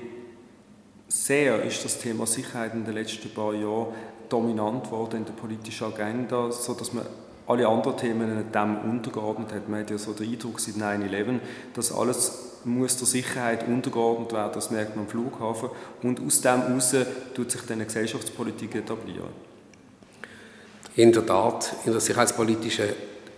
sehr 1.07 1.63
ist 1.63 1.83
das 1.83 1.97
Thema 1.97 2.27
Sicherheit 2.27 2.75
in 2.75 2.85
den 2.85 2.93
letzten 2.93 3.29
paar 3.31 3.55
Jahren 3.55 3.87
dominant 4.29 4.91
worden 4.91 5.21
in 5.21 5.25
der 5.25 5.33
politischen 5.33 5.87
Agenda, 5.87 6.51
sodass 6.51 6.93
man 6.93 7.07
alle 7.47 7.67
anderen 7.67 7.97
Themen 7.97 8.51
dem 8.51 8.77
untergeordnet 8.81 9.51
hat. 9.51 9.67
Man 9.67 9.79
hat 9.79 9.89
ja 9.89 9.97
so 9.97 10.13
den 10.13 10.31
Eindruck 10.31 10.59
seit 10.59 10.75
9-11, 10.75 11.39
dass 11.73 11.91
alles 11.91 12.59
muss 12.65 12.97
der 12.97 13.07
Sicherheit 13.07 13.67
untergeordnet 13.67 14.31
werden, 14.31 14.51
das 14.53 14.69
merkt 14.69 14.95
man 14.95 15.05
am 15.05 15.09
Flughafen. 15.09 15.69
Und 16.03 16.19
aus 16.23 16.41
dem 16.41 16.61
heraus 16.61 16.93
tut 17.33 17.49
sich 17.49 17.61
dann 17.61 17.77
eine 17.77 17.85
Gesellschaftspolitik 17.85 18.75
etablieren. 18.75 19.29
In 20.97 21.11
der 21.11 21.27
Tat, 21.27 21.75
in 21.85 21.91
der 21.91 22.01
Sicherheitspolitischen 22.01 22.87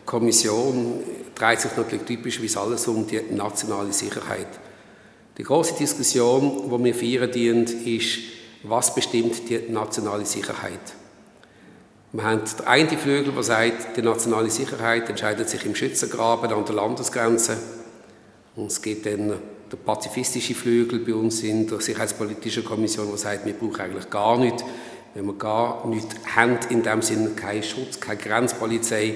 Kommission 0.05 1.03
dreht 1.35 1.59
sich 1.59 1.75
natürlich 1.75 2.05
typisch 2.05 2.39
alles 2.55 2.87
um 2.87 3.05
die 3.05 3.21
nationale 3.31 3.91
Sicherheit. 3.91 4.47
Die 5.37 5.43
große 5.43 5.73
Diskussion, 5.73 6.69
die 6.71 6.83
wir 6.85 6.95
führen 6.95 7.29
dienen, 7.29 7.65
ist, 7.65 8.19
was 8.63 8.95
bestimmt 8.95 9.49
die 9.49 9.69
nationale 9.69 10.25
Sicherheit? 10.25 10.79
Wir 12.13 12.23
haben 12.23 12.43
den 12.45 12.65
einen 12.65 12.97
Flügel, 12.97 13.33
der 13.33 13.43
sagt, 13.43 13.97
die 13.97 14.03
nationale 14.03 14.49
Sicherheit 14.49 15.09
entscheidet 15.09 15.49
sich 15.49 15.65
im 15.65 15.75
Schützengraben 15.75 16.53
an 16.53 16.63
der 16.63 16.75
Landesgrenze. 16.75 17.57
Und 18.55 18.67
es 18.67 18.81
gibt 18.81 19.05
dann 19.05 19.33
der 19.69 19.77
pazifistische 19.77 20.55
Flügel 20.55 20.99
bei 20.99 21.13
uns 21.13 21.43
in 21.43 21.67
der 21.67 21.81
Sicherheitspolitischen 21.81 22.63
Kommission, 22.63 23.09
der 23.09 23.17
sagt, 23.17 23.45
wir 23.45 23.53
brauchen 23.53 23.81
eigentlich 23.81 24.09
gar 24.09 24.37
nichts 24.37 24.63
wenn 25.13 25.25
wir 25.25 25.33
gar 25.33 25.87
nichts 25.87 26.15
haben, 26.35 26.57
in 26.69 26.83
dem 26.83 27.01
Sinne 27.01 27.29
keinen 27.31 27.63
Schutz, 27.63 27.99
keine 27.99 28.19
Grenzpolizei, 28.19 29.15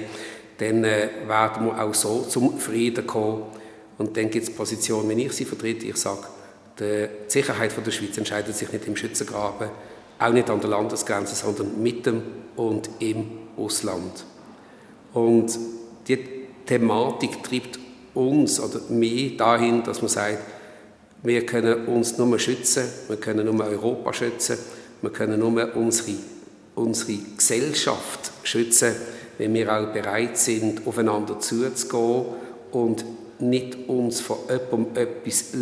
dann 0.58 0.84
äh, 0.84 1.08
werden 1.26 1.66
wir 1.66 1.82
auch 1.82 1.94
so 1.94 2.22
zum 2.22 2.58
Frieden 2.58 3.06
kommen. 3.06 3.42
Und 3.98 4.16
dann 4.16 4.30
gibt 4.30 4.48
es 4.48 4.54
Positionen, 4.54 5.08
wenn 5.08 5.18
ich 5.18 5.32
sie 5.32 5.44
vertrete, 5.44 5.86
ich 5.86 5.96
sage, 5.96 6.24
die 6.78 7.08
Sicherheit 7.28 7.72
von 7.72 7.84
der 7.84 7.92
Schweiz 7.92 8.18
entscheidet 8.18 8.56
sich 8.56 8.72
nicht 8.72 8.86
im 8.86 8.96
Schützengraben, 8.96 9.68
auch 10.18 10.32
nicht 10.32 10.50
an 10.50 10.60
der 10.60 10.70
Landesgrenze, 10.70 11.34
sondern 11.34 11.80
mitten 11.80 12.22
und 12.56 12.90
im 12.98 13.26
Ausland. 13.56 14.24
Und 15.12 15.56
die 16.08 16.18
Thematik 16.66 17.42
treibt 17.42 17.78
uns 18.14 18.60
oder 18.60 18.80
mich 18.88 19.36
dahin, 19.36 19.82
dass 19.84 20.02
man 20.02 20.08
sagt, 20.08 20.38
wir 21.22 21.46
können 21.46 21.86
uns 21.86 22.18
nur 22.18 22.38
schützen, 22.38 22.84
wir 23.08 23.16
können 23.16 23.46
nur 23.46 23.66
Europa 23.66 24.12
schützen, 24.12 24.58
wir 25.04 25.10
können 25.10 25.38
nur 25.38 25.76
unsere, 25.76 26.16
unsere 26.74 27.18
Gesellschaft 27.36 28.32
schützen, 28.42 28.94
wenn 29.38 29.54
wir 29.54 29.72
auch 29.72 29.92
bereit 29.92 30.38
sind, 30.38 30.86
aufeinander 30.86 31.38
zuzugehen 31.40 32.26
und 32.72 33.04
nicht 33.38 33.88
uns 33.88 34.20
von 34.20 34.38
jemandem 34.48 35.02
etwas 35.02 35.52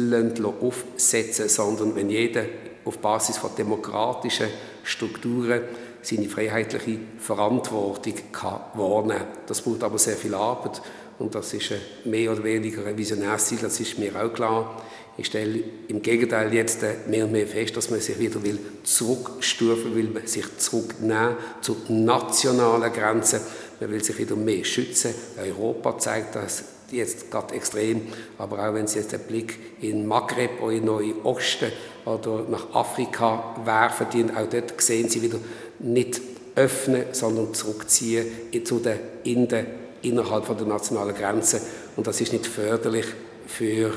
aufsetzen 0.61 1.49
sondern 1.49 1.97
wenn 1.97 2.11
jeder 2.11 2.45
auf 2.85 2.99
Basis 2.99 3.39
von 3.39 3.51
demokratischen 3.57 4.49
Strukturen 4.85 5.63
seine 6.03 6.29
freiheitliche 6.29 6.99
Verantwortung 7.19 8.15
kann 8.33 8.61
wahrnehmen 8.75 9.19
kann. 9.19 9.29
Das 9.47 9.63
braucht 9.63 9.85
aber 9.85 9.99
sehr 9.99 10.17
viel 10.17 10.35
Arbeit 10.35 10.83
und 11.19 11.35
das 11.35 11.55
ist 11.55 11.73
mehr 12.05 12.33
oder 12.33 12.43
weniger 12.43 12.85
ein 12.85 12.99
Visionärsziel, 12.99 13.59
das 13.59 13.79
ist 13.79 13.99
mir 13.99 14.15
auch 14.21 14.33
klar. 14.33 14.83
Ich 15.19 15.27
stelle 15.27 15.63
im 15.89 16.01
Gegenteil 16.01 16.55
jetzt 16.55 16.83
äh, 16.83 16.95
mehr 17.07 17.27
und 17.27 17.33
mehr 17.33 17.47
fest, 17.47 17.77
dass 17.77 17.91
man 17.91 18.01
sich 18.01 18.19
wieder 18.19 18.43
will 18.43 18.59
zurückstufen 18.83 19.95
will, 19.95 20.09
man 20.09 20.27
sich 20.27 20.45
zurücknehmen 20.57 21.37
zur 21.61 21.77
nationalen 21.89 22.93
Grenze. 22.93 23.41
Man 23.79 23.91
will 23.91 24.03
sich 24.03 24.19
wieder 24.19 24.37
mehr 24.37 24.65
schützen. 24.65 25.15
Europa 25.39 25.99
zeigt 25.99 26.35
das 26.35 26.65
jetzt 26.91 27.31
gerade 27.31 27.55
extrem, 27.55 28.03
aber 28.39 28.67
auch 28.67 28.75
wenn 28.75 28.87
Sie 28.87 28.99
jetzt 28.99 29.15
einen 29.15 29.25
Blick 29.25 29.59
in 29.81 30.07
Maghreb 30.07 30.63
oder 30.63 30.73
in 30.73 30.85
Neue 30.85 31.15
Osten 31.25 31.73
oder 32.05 32.47
nach 32.49 32.75
Afrika 32.75 33.57
werfen, 33.65 34.07
die, 34.13 34.25
auch 34.25 34.49
dort 34.49 34.81
sehen 34.81 35.09
Sie 35.09 35.23
wieder 35.23 35.39
nicht 35.79 36.21
öffnen, 36.55 37.05
sondern 37.13 37.55
zurückziehen 37.55 38.27
zu 38.65 38.79
den, 38.79 38.99
in 39.25 39.49
den, 39.49 39.67
innerhalb 40.03 40.47
der 40.57 40.67
nationalen 40.67 41.15
Grenze. 41.15 41.61
Und 41.97 42.07
das 42.07 42.21
ist 42.21 42.33
nicht 42.33 42.47
förderlich 42.47 43.07
für 43.47 43.93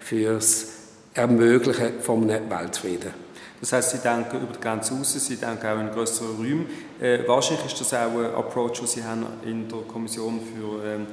fürs 0.00 0.66
Ermöglichen 1.14 2.00
von 2.00 2.30
einem 2.30 2.50
Weltfrieden. 2.50 3.28
Das 3.60 3.72
heißt, 3.72 3.90
sie 3.90 3.98
denken 3.98 4.36
über 4.36 4.52
die 4.52 4.60
Grenze 4.60 4.94
raus, 4.94 5.12
sie 5.14 5.36
denken 5.36 5.66
auch 5.66 5.80
in 5.80 5.90
größeren 5.90 6.36
Räumen. 6.36 6.66
Äh, 7.00 7.26
wahrscheinlich 7.26 7.66
ist 7.66 7.80
das 7.80 7.92
auch 7.92 8.16
ein 8.16 8.34
Approach, 8.34 8.78
den 8.78 8.86
sie 8.86 9.02
haben 9.02 9.26
in 9.44 9.68
der 9.68 9.80
Kommission 9.80 10.40
für, 10.40 10.84
ähm, 10.84 11.06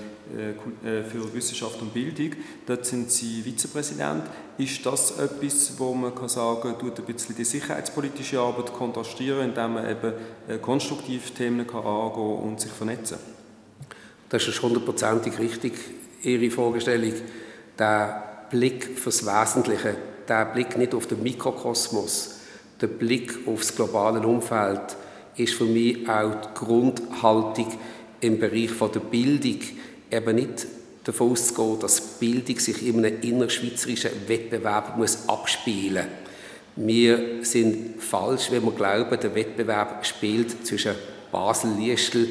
äh, 0.88 1.04
für 1.04 1.34
Wissenschaft 1.34 1.82
und 1.82 1.92
Bildung. 1.92 2.34
Dort 2.68 2.86
sind 2.86 3.10
sie 3.10 3.42
Vizepräsident. 3.42 4.26
Ist 4.60 4.86
das 4.86 5.18
etwas, 5.18 5.74
wo 5.80 5.96
man 5.96 6.14
kann 6.14 6.30
sagen, 6.30 6.76
tut 6.80 7.00
ein 7.00 7.06
bisschen 7.06 7.36
die 7.36 7.46
sicherheitspolitische 7.46 8.40
Arbeit 8.40 8.72
kontrastieren, 8.74 9.50
indem 9.50 9.74
man 9.74 9.90
eben 9.90 10.14
äh, 10.48 10.58
konstruktiv 10.60 11.32
Themen 11.32 11.66
kann 11.66 11.84
angehen 11.84 12.38
und 12.44 12.62
sich 12.62 12.72
vernetzen? 12.72 13.18
Das 14.30 14.48
ist 14.48 14.62
hundertprozentig 14.62 15.40
richtig, 15.40 15.74
Ihre 16.22 16.50
Vorstellung. 16.52 17.14
Der 17.78 18.35
Blick 18.56 18.98
fürs 18.98 19.26
Wesentliche, 19.26 19.98
der 20.30 20.46
Blick 20.46 20.78
nicht 20.78 20.94
auf 20.94 21.08
den 21.08 21.22
Mikrokosmos, 21.22 22.36
der 22.80 22.88
Blick 22.88 23.46
auf 23.46 23.60
das 23.60 23.76
globale 23.76 24.26
Umfeld 24.26 24.96
ist 25.36 25.56
für 25.56 25.66
mich 25.66 26.08
auch 26.08 26.36
die 26.36 26.66
Grundhaltung 26.66 27.74
im 28.22 28.40
Bereich 28.40 28.72
der 28.80 29.00
Bildung, 29.02 29.60
eben 30.10 30.36
nicht 30.36 30.68
davon 31.04 31.34
auszugehen, 31.34 31.80
dass 31.82 32.00
Bildung 32.00 32.58
sich 32.58 32.88
in 32.88 33.06
einem 33.06 33.20
innerschweizerischen 33.20 34.12
Wettbewerb 34.28 34.98
muss 34.98 35.28
abspielen 35.28 36.06
muss. 36.76 36.86
Wir 36.88 37.44
sind 37.44 38.02
falsch, 38.02 38.52
wenn 38.52 38.64
wir 38.64 38.72
glauben, 38.72 39.20
der 39.20 39.36
Wettbewerb 39.36 40.06
spielt 40.06 40.66
zwischen 40.66 40.96
Basel-Liestel 41.30 42.30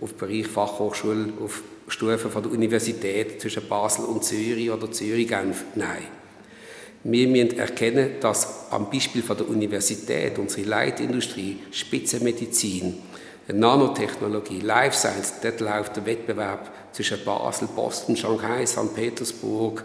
auf 0.00 0.14
Bereich 0.14 0.46
Fachhochschule, 0.46 1.32
auf 1.44 1.64
Stufe 1.88 2.30
von 2.30 2.42
der 2.42 2.52
Universität 2.52 3.40
zwischen 3.40 3.68
Basel 3.68 4.04
und 4.06 4.24
Zürich 4.24 4.70
oder 4.70 4.90
Zürich-Genf. 4.90 5.64
Nein. 5.74 6.04
Wir 7.04 7.28
müssen 7.28 7.58
erkennen, 7.58 8.12
dass 8.20 8.70
am 8.70 8.90
Beispiel 8.90 9.22
von 9.22 9.36
der 9.36 9.48
Universität, 9.48 10.38
unsere 10.38 10.66
Leitindustrie, 10.66 11.58
Spitzenmedizin, 11.70 12.94
Nanotechnologie, 13.48 14.60
Life 14.60 14.96
Science, 14.96 15.34
dort 15.42 15.60
läuft 15.60 15.96
der 15.96 16.06
Wettbewerb 16.06 16.72
zwischen 16.92 17.22
Basel, 17.22 17.68
Boston, 17.76 18.16
Shanghai, 18.16 18.64
St. 18.64 18.94
Petersburg 18.94 19.84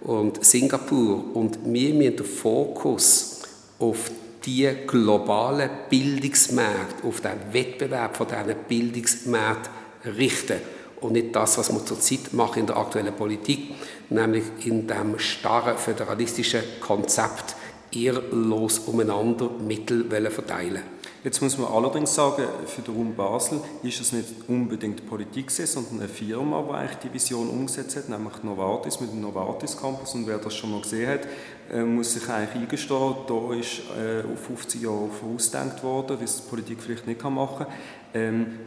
und 0.00 0.42
Singapur. 0.42 1.36
Und 1.36 1.58
wir 1.62 1.92
müssen 1.92 2.16
den 2.16 2.24
Fokus 2.24 3.42
auf 3.78 4.10
die 4.46 4.66
globalen 4.86 5.68
Bildungsmärkte, 5.90 7.06
auf 7.06 7.20
den 7.20 7.52
Wettbewerb 7.52 8.16
von 8.16 8.28
diesen 8.28 8.56
Bildungsmärkten 8.66 9.72
richten 10.16 10.60
und 11.00 11.12
nicht 11.12 11.34
das, 11.34 11.58
was 11.58 11.72
wir 11.72 11.84
zurzeit 11.84 12.32
machen 12.32 12.60
in 12.60 12.66
der 12.66 12.76
aktuellen 12.76 13.14
Politik, 13.14 13.74
nämlich 14.10 14.44
in 14.64 14.86
dem 14.86 15.18
starren 15.18 15.76
föderalistischen 15.76 16.62
Konzept 16.80 17.56
ehrlos 17.92 18.80
umeinander 18.80 19.50
Mittel 19.66 20.04
verteilen 20.30 20.82
Jetzt 21.26 21.42
muss 21.42 21.58
man 21.58 21.72
allerdings 21.72 22.14
sagen, 22.14 22.44
für 22.66 22.82
den 22.82 22.94
Raum 22.94 23.16
Basel 23.16 23.60
ist 23.82 24.00
es 24.00 24.12
nicht 24.12 24.28
unbedingt 24.46 25.08
Politik, 25.08 25.50
sondern 25.50 25.98
eine 25.98 26.08
Firma, 26.08 26.62
die 26.62 26.72
eigentlich 26.72 26.98
die 26.98 27.12
Vision 27.12 27.50
umgesetzt 27.50 27.96
hat, 27.96 28.08
nämlich 28.08 28.44
Novartis 28.44 29.00
mit 29.00 29.10
dem 29.10 29.22
Novartis 29.22 29.76
Campus. 29.76 30.14
Und 30.14 30.28
wer 30.28 30.38
das 30.38 30.54
schon 30.54 30.70
mal 30.70 30.82
gesehen 30.82 31.08
hat, 31.08 31.26
äh, 31.72 31.82
muss 31.82 32.12
sich 32.12 32.28
eigentlich 32.28 32.62
eingestehen, 32.62 33.14
da 33.26 33.54
ist 33.54 33.80
äh, 33.98 34.22
auf 34.32 34.40
50 34.46 34.82
Jahre 34.82 35.08
vorausgedacht 35.08 35.82
worden, 35.82 36.20
wie 36.20 36.24
es 36.24 36.36
die 36.36 36.48
Politik 36.48 36.80
vielleicht 36.80 37.08
nicht 37.08 37.24
machen 37.24 37.66
kann. 38.12 38.58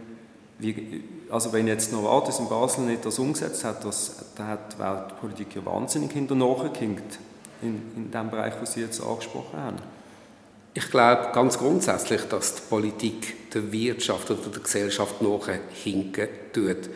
Wie, 0.59 1.03
also 1.29 1.53
wenn 1.53 1.67
jetzt 1.67 1.91
Novartis 1.93 2.39
in 2.39 2.49
Basel 2.49 2.83
nicht 2.83 3.05
das 3.05 3.17
umgesetzt 3.17 3.63
hat, 3.63 3.83
das, 3.85 4.15
dann 4.35 4.47
hat 4.47 4.73
die 4.73 4.79
Weltpolitik 4.79 5.55
ja 5.55 5.65
wahnsinnig 5.65 6.11
hinter 6.11 6.35
nachgehinkt 6.35 7.17
in, 7.61 7.81
in 7.95 8.11
dem 8.11 8.29
Bereich, 8.29 8.53
was 8.59 8.73
Sie 8.73 8.81
jetzt 8.81 9.01
angesprochen 9.01 9.57
haben. 9.57 9.77
Ich 10.73 10.91
glaube 10.91 11.29
ganz 11.33 11.57
grundsätzlich, 11.57 12.21
dass 12.23 12.55
die 12.55 12.61
Politik 12.69 13.51
der 13.51 13.71
Wirtschaft 13.71 14.29
oder 14.31 14.49
der 14.53 14.61
Gesellschaft 14.61 15.21
nachhinken 15.21 16.27
tut. 16.53 16.89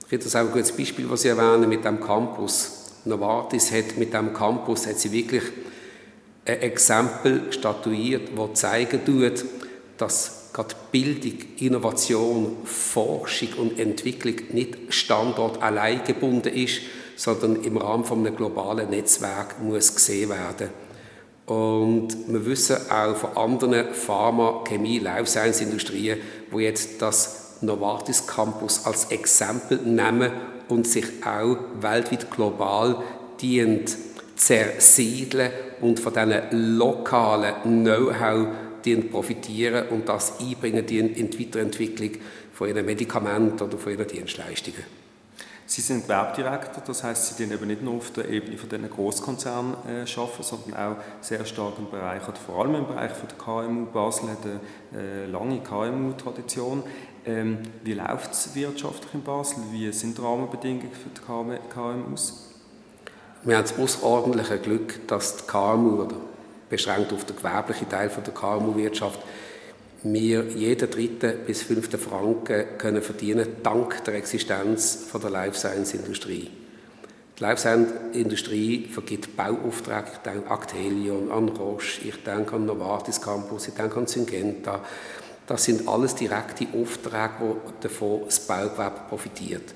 Ich 0.00 0.08
finde 0.08 0.24
das 0.24 0.36
auch 0.36 0.40
ein 0.40 0.52
gutes 0.52 0.72
Beispiel, 0.72 1.08
was 1.08 1.22
Sie 1.22 1.28
erwähnen 1.28 1.68
mit 1.68 1.84
dem 1.84 2.00
Campus. 2.00 2.82
Novartis 3.04 3.70
hat 3.72 3.96
mit 3.96 4.12
dem 4.12 4.32
Campus 4.32 4.86
hat 4.86 4.98
sie 4.98 5.12
wirklich 5.12 5.42
ein 6.44 6.60
Exempel 6.60 7.52
statuiert, 7.52 8.30
das 8.36 8.60
zeigen 8.60 9.04
tut, 9.04 9.44
dass 9.96 10.41
gerade 10.52 10.74
Bildung, 10.90 11.38
Innovation, 11.58 12.56
Forschung 12.64 13.48
und 13.58 13.78
Entwicklung 13.78 14.36
nicht 14.52 14.76
Standort 14.90 15.62
allein 15.62 16.04
gebunden 16.04 16.54
ist, 16.54 16.80
sondern 17.16 17.62
im 17.62 17.76
Rahmen 17.76 18.04
von 18.04 18.26
einem 18.26 18.36
globalen 18.36 18.90
Netzwerk 18.90 19.62
muss 19.62 19.94
gesehen 19.94 20.30
werden. 20.30 20.70
Und 21.46 22.08
wir 22.28 22.46
wissen 22.46 22.76
auch 22.90 23.16
von 23.16 23.36
anderen 23.36 23.92
Pharma-, 23.94 24.64
Chemie-, 24.64 24.98
Life 24.98 25.26
Science-Industrien, 25.26 26.18
wo 26.50 26.60
jetzt 26.60 27.02
das 27.02 27.58
Novartis 27.62 28.26
Campus 28.26 28.86
als 28.86 29.06
Exempel 29.06 29.78
nehmen 29.78 30.32
und 30.68 30.86
sich 30.86 31.06
auch 31.24 31.56
weltweit 31.80 32.30
global 32.30 33.02
dient 33.40 33.96
zersiedeln 34.36 35.50
und 35.80 36.00
von 36.00 36.12
diesen 36.12 36.76
lokalen 36.78 37.84
Know-how 37.84 38.46
profitieren 39.10 39.88
und 39.88 40.08
das 40.08 40.40
einbringen 40.40 40.86
in 40.86 41.30
die 41.30 41.40
Weiterentwicklung 41.40 42.12
von 42.52 42.68
ihren 42.68 42.84
Medikamenten 42.84 43.62
oder 43.62 43.78
von 43.78 43.92
ihren 43.92 44.06
Dienstleistungen. 44.06 45.02
Sie 45.72 45.80
sind 45.80 46.06
Werbdirektor, 46.06 46.82
das 46.86 47.02
heißt, 47.02 47.28
Sie 47.28 47.34
sind 47.42 47.52
eben 47.52 47.66
nicht 47.66 47.82
nur 47.82 47.94
auf 47.94 48.10
der 48.10 48.28
Ebene 48.28 48.58
von 48.58 48.68
diesen 48.68 48.90
Großkonzernen 48.90 49.74
äh, 49.88 50.04
arbeiten, 50.20 50.42
sondern 50.42 50.74
auch 50.74 50.96
sehr 51.22 51.44
stark 51.46 51.78
im 51.78 51.88
Bereich, 51.90 52.28
oder 52.28 52.36
vor 52.36 52.60
allem 52.60 52.74
im 52.74 52.86
Bereich 52.86 53.12
von 53.12 53.28
der 53.28 53.38
KMU. 53.38 53.86
Basel 53.86 54.28
hat 54.28 54.38
eine 54.44 55.02
äh, 55.02 55.26
lange 55.26 55.60
KMU-Tradition. 55.60 56.82
Ähm, 57.24 57.58
wie 57.84 57.94
läuft 57.94 58.32
es 58.32 58.54
wirtschaftlich 58.54 59.14
in 59.14 59.22
Basel? 59.22 59.62
Wie 59.70 59.90
sind 59.92 60.18
die 60.18 60.22
Rahmenbedingungen 60.22 60.90
für 60.92 61.08
die 61.08 61.68
KMUs? 61.72 62.50
Wir 63.44 63.56
haben 63.56 63.62
das 63.62 63.78
außerordentliche 63.78 64.58
Glück, 64.58 65.06
dass 65.06 65.38
die 65.38 65.46
KMU, 65.46 66.02
oder 66.02 66.16
beschränkt 66.72 67.12
auf 67.12 67.26
den 67.26 67.36
gewerblichen 67.36 67.88
Teil 67.90 68.08
der 68.08 68.32
KMU-Wirtschaft, 68.32 69.20
wir 70.04 70.44
jeden 70.48 70.90
dritten 70.90 71.44
bis 71.46 71.62
fünften 71.62 72.00
Franken 72.00 72.64
können 72.78 73.02
verdienen 73.02 73.46
dank 73.62 74.02
der 74.04 74.14
Existenz 74.14 75.06
von 75.08 75.20
der 75.20 75.30
Life 75.30 75.56
Science 75.56 75.92
Industrie. 75.92 76.50
Die 77.38 77.42
Life 77.42 77.60
Science 77.60 77.92
Industrie 78.14 78.88
vergibt 78.90 79.36
Bauaufträge, 79.36 80.06
ich 80.14 80.18
denke 80.20 80.50
an 80.50 80.58
Actelion, 80.58 81.30
an 81.30 81.50
Roche, 81.50 82.08
ich 82.08 82.22
denke 82.24 82.56
an 82.56 82.64
Novartis 82.64 83.20
Campus, 83.20 83.68
ich 83.68 83.74
denke 83.74 83.98
an 83.98 84.06
Syngenta. 84.06 84.80
Das 85.46 85.64
sind 85.64 85.86
alles 85.86 86.14
direkte 86.14 86.66
Aufträge, 86.74 87.32
wo 87.38 87.56
davon 87.80 88.22
das 88.24 88.40
Baugewerbe 88.40 89.00
profitiert. 89.10 89.74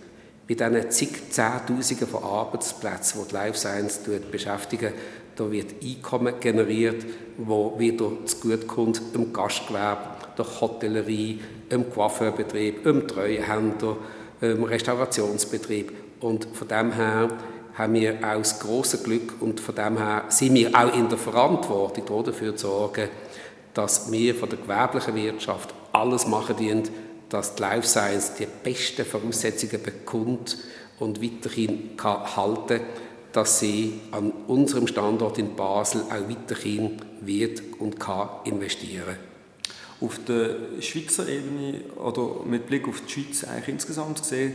Bei 0.48 0.54
diesen 0.54 0.90
zig 0.90 1.30
Zehntausenden 1.30 2.08
von 2.08 2.24
Arbeitsplätzen, 2.24 3.20
die 3.22 3.28
die 3.28 3.34
Life 3.34 3.58
Science 3.58 4.00
beschäftigen, 4.30 4.92
da 5.36 5.50
wird 5.50 5.74
Einkommen 5.82 6.34
generiert, 6.40 7.04
wo 7.36 7.78
wieder 7.78 8.10
zugutekommt 8.24 9.00
im 9.14 9.32
Gastgewerbe, 9.32 10.02
der 10.36 10.60
Hotellerie, 10.60 11.40
im 11.68 11.90
Coiffeurbetrieb, 11.90 12.86
im 12.86 13.06
Treuhänder, 13.06 13.96
im 14.40 14.64
Restaurationsbetrieb. 14.64 15.92
Und 16.20 16.46
von 16.52 16.68
dem 16.68 16.92
her 16.92 17.28
haben 17.74 17.94
wir 17.94 18.16
auch 18.16 18.38
das 18.38 18.58
große 18.60 19.02
Glück 19.02 19.34
und 19.40 19.60
von 19.60 19.74
dem 19.74 19.98
her 19.98 20.24
sind 20.28 20.54
wir 20.54 20.74
auch 20.74 20.94
in 20.94 21.08
der 21.08 21.18
Verantwortung 21.18 22.24
dafür 22.24 22.56
zu 22.56 22.68
sorgen, 22.68 23.08
dass 23.74 24.10
wir 24.10 24.34
von 24.34 24.48
der 24.48 24.58
gewerblichen 24.58 25.14
Wirtschaft 25.14 25.74
alles 25.92 26.26
machen 26.26 26.56
dienen, 26.56 26.84
dass 27.28 27.54
die 27.54 27.62
Life 27.62 27.86
Science 27.86 28.34
die 28.38 28.46
besten 28.62 29.04
Voraussetzungen 29.04 29.82
bekommt 29.82 30.56
und 30.98 31.22
weiterhin 31.22 31.96
kann 31.96 32.36
halten 32.36 32.78
kann 32.78 33.05
dass 33.36 33.58
sie 33.58 34.00
an 34.12 34.32
unserem 34.46 34.86
Standort 34.86 35.36
in 35.36 35.56
Basel 35.56 36.00
auch 36.08 36.30
weiterhin 36.30 37.02
wird 37.20 37.60
und 37.78 38.00
kann 38.00 38.30
investieren. 38.44 39.16
Auf 40.00 40.18
der 40.26 40.56
Schweizer 40.80 41.28
Ebene 41.28 41.82
oder 41.96 42.46
mit 42.46 42.66
Blick 42.66 42.88
auf 42.88 43.02
die 43.02 43.12
Schweiz 43.12 43.44
eigentlich 43.44 43.68
insgesamt 43.68 44.22
gesehen, 44.22 44.54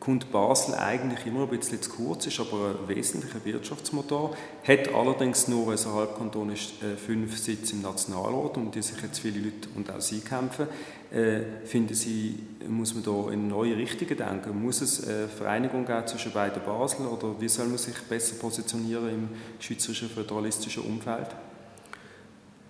kommt 0.00 0.32
Basel 0.32 0.74
eigentlich 0.76 1.26
immer 1.26 1.42
ein 1.42 1.48
bisschen 1.58 1.82
zu 1.82 1.90
kurz, 1.90 2.26
ist 2.26 2.40
aber 2.40 2.74
ein 2.80 2.88
wesentlicher 2.88 3.44
Wirtschaftsmotor, 3.44 4.34
hat 4.66 4.94
allerdings 4.94 5.46
nur, 5.48 5.66
weil 5.66 5.74
es 5.74 5.86
ein 5.86 5.92
Halbkanton 5.92 6.52
ist, 6.52 6.82
äh, 6.82 6.96
fünf 6.96 7.38
Sitze 7.38 7.74
im 7.74 7.82
Nationalrat, 7.82 8.56
um 8.56 8.70
die 8.70 8.80
sich 8.80 9.00
jetzt 9.02 9.18
viele 9.18 9.40
Leute 9.40 9.68
und 9.76 9.90
auch 9.90 10.00
Sie 10.00 10.20
kämpfen. 10.20 10.68
Äh, 11.12 11.66
finden 11.66 11.94
Sie, 11.94 12.38
muss 12.66 12.94
man 12.94 13.02
da 13.02 13.30
in 13.30 13.46
neue 13.48 13.76
Richtungen 13.76 14.16
denken? 14.16 14.62
Muss 14.62 14.80
es 14.80 15.06
eine 15.06 15.28
Vereinigung 15.28 15.84
geben 15.84 16.06
zwischen 16.06 16.32
beiden 16.32 16.62
Basel 16.62 17.06
oder 17.06 17.38
wie 17.38 17.50
soll 17.50 17.66
man 17.66 17.76
sich 17.76 17.98
besser 18.08 18.36
positionieren 18.36 19.08
im 19.10 19.28
schweizerischen 19.60 20.08
föderalistischen 20.08 20.84
Umfeld? 20.84 21.26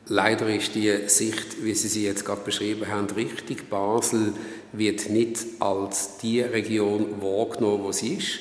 Leider 0.07 0.53
ist 0.53 0.75
die 0.75 0.93
Sicht, 1.07 1.63
wie 1.63 1.75
Sie 1.75 1.87
sie 1.87 2.05
jetzt 2.05 2.25
gerade 2.25 2.41
beschrieben 2.41 2.89
haben, 2.89 3.09
richtig. 3.11 3.71
Basel 3.71 4.33
wird 4.73 5.09
nicht 5.09 5.39
als 5.61 6.19
die 6.19 6.41
Region 6.41 7.23
wahrgenommen, 7.23 7.85
wo 7.85 7.93
sie 7.93 8.15
ist. 8.15 8.41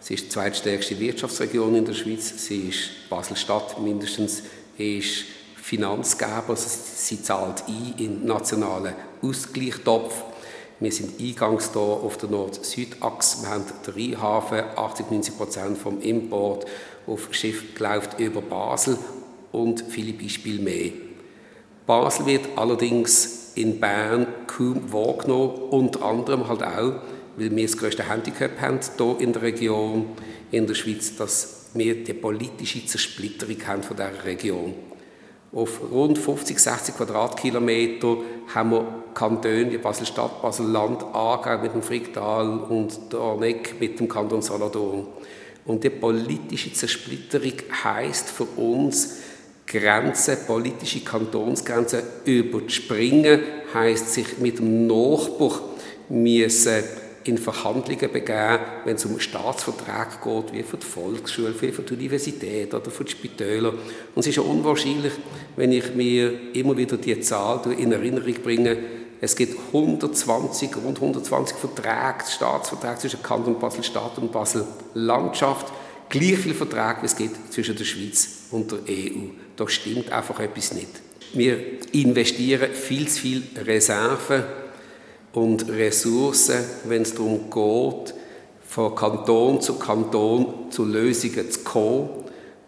Sie 0.00 0.14
ist 0.14 0.24
die 0.24 0.28
zweitstärkste 0.30 0.98
Wirtschaftsregion 0.98 1.76
in 1.76 1.84
der 1.84 1.94
Schweiz. 1.94 2.44
Sie 2.44 2.68
ist 2.70 3.08
Basel-Stadt 3.08 3.80
mindestens, 3.80 4.42
ist 4.76 5.35
Finanzgeber, 5.66 6.54
sie 6.54 7.20
zahlt 7.24 7.64
ein 7.66 7.94
in 7.98 8.20
den 8.20 8.24
nationalen 8.24 8.94
Ausgleichstopf. 9.20 10.14
Wir 10.78 10.92
sind 10.92 11.20
eingangs 11.20 11.72
hier 11.72 11.82
auf 11.82 12.18
der 12.18 12.28
Nord-Süd-Achse. 12.28 13.42
Wir 13.42 13.50
haben 13.50 13.64
den 13.84 14.14
Rheinhafen, 14.14 14.60
80-90 14.60 15.36
Prozent 15.36 15.76
vom 15.76 16.00
Import 16.00 16.66
auf 17.08 17.26
Schiff 17.32 17.64
läuft 17.80 18.20
über 18.20 18.42
Basel 18.42 18.96
und 19.50 19.82
viele 19.88 20.12
Beispiele 20.12 20.62
mehr. 20.62 20.92
Basel 21.84 22.26
wird 22.26 22.46
allerdings 22.54 23.50
in 23.56 23.80
Bern 23.80 24.28
kaum 24.46 24.92
wahrgenommen, 24.92 25.56
unter 25.70 26.04
anderem 26.04 26.46
halt 26.46 26.62
auch, 26.62 27.00
weil 27.36 27.56
wir 27.56 27.66
das 27.66 27.76
größte 27.76 28.08
Handicap 28.08 28.60
haben 28.60 28.78
hier 28.96 29.16
in 29.18 29.32
der 29.32 29.42
Region, 29.42 30.10
in 30.52 30.68
der 30.68 30.74
Schweiz, 30.74 31.16
dass 31.16 31.70
wir 31.74 32.04
die 32.04 32.14
politische 32.14 32.86
Zersplitterung 32.86 33.66
haben 33.66 33.82
von 33.82 33.96
dieser 33.96 34.24
Region. 34.24 34.95
Auf 35.52 35.80
rund 35.90 36.18
50, 36.18 36.58
60 36.58 36.96
Quadratkilometer 36.96 38.16
haben 38.54 38.70
wir 38.70 39.04
Kantone 39.14 39.78
Basel-Stadt, 39.78 40.42
Basel-Land, 40.42 41.02
Aargau 41.12 41.58
mit 41.62 41.72
dem 41.72 41.82
Fricktal 41.82 42.58
und 42.58 42.98
Dorneck 43.10 43.80
mit 43.80 43.98
dem 43.98 44.08
Kanton 44.08 44.42
Solothurn. 44.42 45.06
Und 45.64 45.82
die 45.82 45.90
politische 45.90 46.72
Zersplitterung 46.72 47.54
heißt 47.84 48.28
für 48.28 48.44
uns, 48.44 49.18
Grenzen, 49.66 50.36
politische 50.46 51.00
Kantonsgrenzen 51.00 52.00
überspringen, 52.24 53.40
heißt 53.74 54.12
sich 54.12 54.38
mit 54.38 54.58
dem 54.58 54.86
Nachbar 54.86 55.60
müssen 56.08 56.84
in 57.28 57.38
Verhandlungen 57.38 58.12
begeben, 58.12 58.58
wenn 58.84 58.96
es 58.96 59.04
um 59.04 59.18
Staatsverträge 59.18 60.18
geht, 60.22 60.52
wie 60.52 60.62
für 60.62 60.76
die 60.76 60.86
Volksschule, 60.86 61.54
wie 61.60 61.72
für 61.72 61.82
die 61.82 61.94
Universität 61.94 62.72
oder 62.74 62.90
für 62.90 63.04
die 63.04 63.12
Spitäler. 63.12 63.70
Und 63.70 64.20
es 64.20 64.26
ist 64.26 64.36
ja 64.36 64.42
unwahrscheinlich, 64.42 65.12
wenn 65.56 65.72
ich 65.72 65.94
mir 65.94 66.54
immer 66.54 66.76
wieder 66.76 66.96
die 66.96 67.20
Zahl 67.20 67.60
in 67.76 67.92
Erinnerung 67.92 68.34
bringe, 68.42 68.78
es 69.20 69.34
gibt 69.34 69.56
120, 69.68 70.76
rund 70.76 70.98
120 70.98 71.56
Verträge, 71.56 72.24
Staatsverträge 72.28 72.98
zwischen 72.98 73.22
Kanton 73.22 73.58
Basel-Stadt 73.58 74.18
und 74.18 74.30
Basel-Landschaft. 74.30 75.72
Gleich 76.08 76.38
viele 76.38 76.54
Verträge, 76.54 76.98
wie 77.00 77.06
es 77.06 77.16
gibt 77.16 77.52
zwischen 77.52 77.76
der 77.76 77.84
Schweiz 77.84 78.28
und 78.50 78.70
der 78.70 78.78
EU. 78.88 79.30
Da 79.56 79.68
stimmt 79.68 80.12
einfach 80.12 80.38
etwas 80.40 80.74
nicht. 80.74 80.90
Wir 81.32 81.58
investieren 81.92 82.72
viel 82.72 83.08
zu 83.08 83.20
viel 83.20 83.42
Reserven 83.64 84.44
und 85.36 85.68
Ressourcen, 85.68 86.64
wenn 86.84 87.02
es 87.02 87.14
darum 87.14 87.50
geht, 87.50 88.14
von 88.66 88.94
Kanton 88.94 89.60
zu 89.60 89.78
Kanton 89.78 90.70
zu 90.70 90.86
Lösungen 90.86 91.50
zu 91.50 91.60
kommen, 91.60 92.08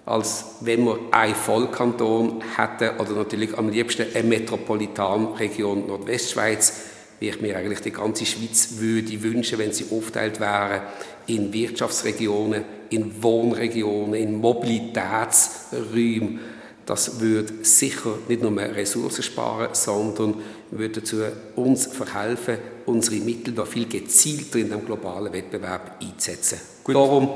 als 0.04 0.44
wenn 0.60 0.84
wir 0.84 0.98
einen 1.10 1.34
Vollkanton 1.34 2.42
hätten 2.56 3.00
oder 3.00 3.12
natürlich 3.12 3.56
am 3.56 3.70
liebsten 3.70 4.14
eine 4.14 4.28
Metropolitanregion 4.28 5.86
Nordwestschweiz, 5.86 6.74
wie 7.20 7.30
ich 7.30 7.40
mir 7.40 7.56
eigentlich 7.56 7.80
die 7.80 7.90
ganze 7.90 8.26
Schweiz 8.26 8.74
würde 8.76 9.22
wünschen, 9.22 9.58
wenn 9.58 9.72
sie 9.72 9.86
aufteilt 9.90 10.38
wäre 10.38 10.82
in 11.26 11.54
Wirtschaftsregionen, 11.54 12.64
in 12.90 13.22
Wohnregionen, 13.22 14.14
in 14.14 14.38
Mobilitätsräumen. 14.38 16.40
Das 16.84 17.18
würde 17.18 17.54
sicher 17.62 18.18
nicht 18.28 18.42
nur 18.42 18.50
mehr 18.50 18.76
Ressourcen 18.76 19.22
sparen, 19.22 19.70
sondern 19.72 20.34
würde 20.70 21.00
dazu 21.00 21.16
uns 21.56 21.86
verhelfen, 21.86 22.58
unsere 22.86 23.16
Mittel 23.16 23.54
noch 23.54 23.66
viel 23.66 23.86
gezielter 23.86 24.58
in 24.58 24.70
dem 24.70 24.84
globalen 24.84 25.32
Wettbewerb 25.32 25.96
einzusetzen. 26.02 26.60
Gut. 26.84 26.94
Darum, 26.94 27.28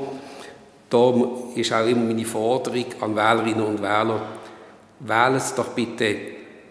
darum 0.89 1.53
ist 1.55 1.73
auch 1.73 1.87
immer 1.87 2.05
meine 2.05 2.25
Forderung 2.25 2.85
an 3.01 3.15
Wählerinnen 3.15 3.65
und 3.65 3.81
Wähler, 3.81 4.27
wählen 4.99 5.39
Sie 5.39 5.55
doch 5.55 5.69
bitte 5.69 6.15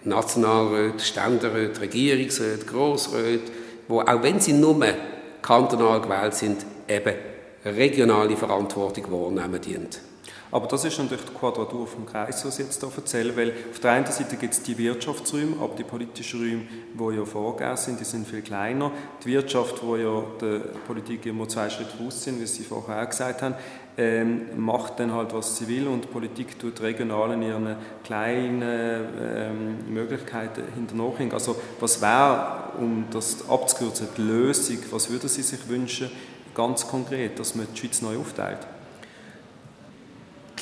Nationalräte, 0.05 1.05
Ständeräte, 1.05 1.81
Regierungsräte, 1.81 2.67
Grossräte, 2.67 3.53
wo 3.89 4.01
auch 4.01 4.23
wenn 4.23 4.41
sie 4.41 4.53
nur 4.53 4.85
kantonal 5.41 6.01
gewählt 6.01 6.35
sind, 6.35 6.65
eben 6.89 7.15
regionale 7.65 8.37
Verantwortung 8.37 9.13
wahrnehmen 9.13 9.61
dient. 9.61 10.01
Aber 10.53 10.69
das 10.69 10.85
ist 10.85 10.99
natürlich 10.99 11.25
die 11.25 11.33
Quadratur 11.33 11.87
vom 11.87 12.05
Kreis, 12.05 12.45
was 12.45 12.59
ich 12.59 12.67
jetzt 12.67 12.79
hier 12.79 12.93
erzähle, 12.95 13.35
weil 13.35 13.55
auf 13.71 13.81
der 13.81 13.93
einen 13.93 14.05
Seite 14.05 14.37
gibt 14.37 14.53
es 14.53 14.63
die 14.63 14.77
Wirtschaftsräume, 14.77 15.57
aber 15.59 15.75
die 15.75 15.83
politischen 15.83 16.41
Räume, 16.41 17.13
die 17.13 17.17
ja 17.17 17.25
vorgegeben 17.25 17.77
sind, 17.79 17.99
die 17.99 18.05
sind 18.05 18.29
viel 18.29 18.43
kleiner. 18.43 18.93
Die 19.25 19.29
Wirtschaft, 19.29 19.83
wo 19.83 19.97
ja 19.97 20.23
der 20.43 20.59
Politik 20.87 21.25
immer 21.25 21.49
zwei 21.49 21.71
Schritte 21.71 21.97
voraus 21.97 22.23
sind, 22.23 22.39
wie 22.39 22.47
Sie 22.47 22.65
vorher 22.65 23.03
auch 23.03 23.09
gesagt 23.09 23.41
haben, 23.41 23.55
ähm, 23.97 24.43
macht 24.57 25.01
dann 25.01 25.13
halt, 25.13 25.33
was 25.33 25.57
sie 25.57 25.69
will 25.69 25.87
und 25.87 26.05
die 26.05 26.09
Politik 26.09 26.59
tut 26.59 26.81
regional 26.81 27.33
in 27.33 27.43
ihren 27.43 27.77
kleinen 28.05 28.63
ähm, 28.63 29.93
Möglichkeiten 29.93 30.65
hinterher. 30.75 31.33
Also 31.33 31.57
was 31.81 32.01
wäre, 32.01 32.73
um 32.79 33.07
das 33.11 33.49
abzukürzen, 33.49 34.09
die 34.17 34.23
Lösung, 34.23 34.79
was 34.91 35.11
würden 35.11 35.29
Sie 35.29 35.43
sich 35.43 35.69
wünschen, 35.69 36.11
ganz 36.55 36.87
konkret, 36.87 37.39
dass 37.39 37.55
man 37.55 37.67
die 37.73 37.79
Schweiz 37.79 38.03
neu 38.03 38.19
aufteilt? 38.19 38.67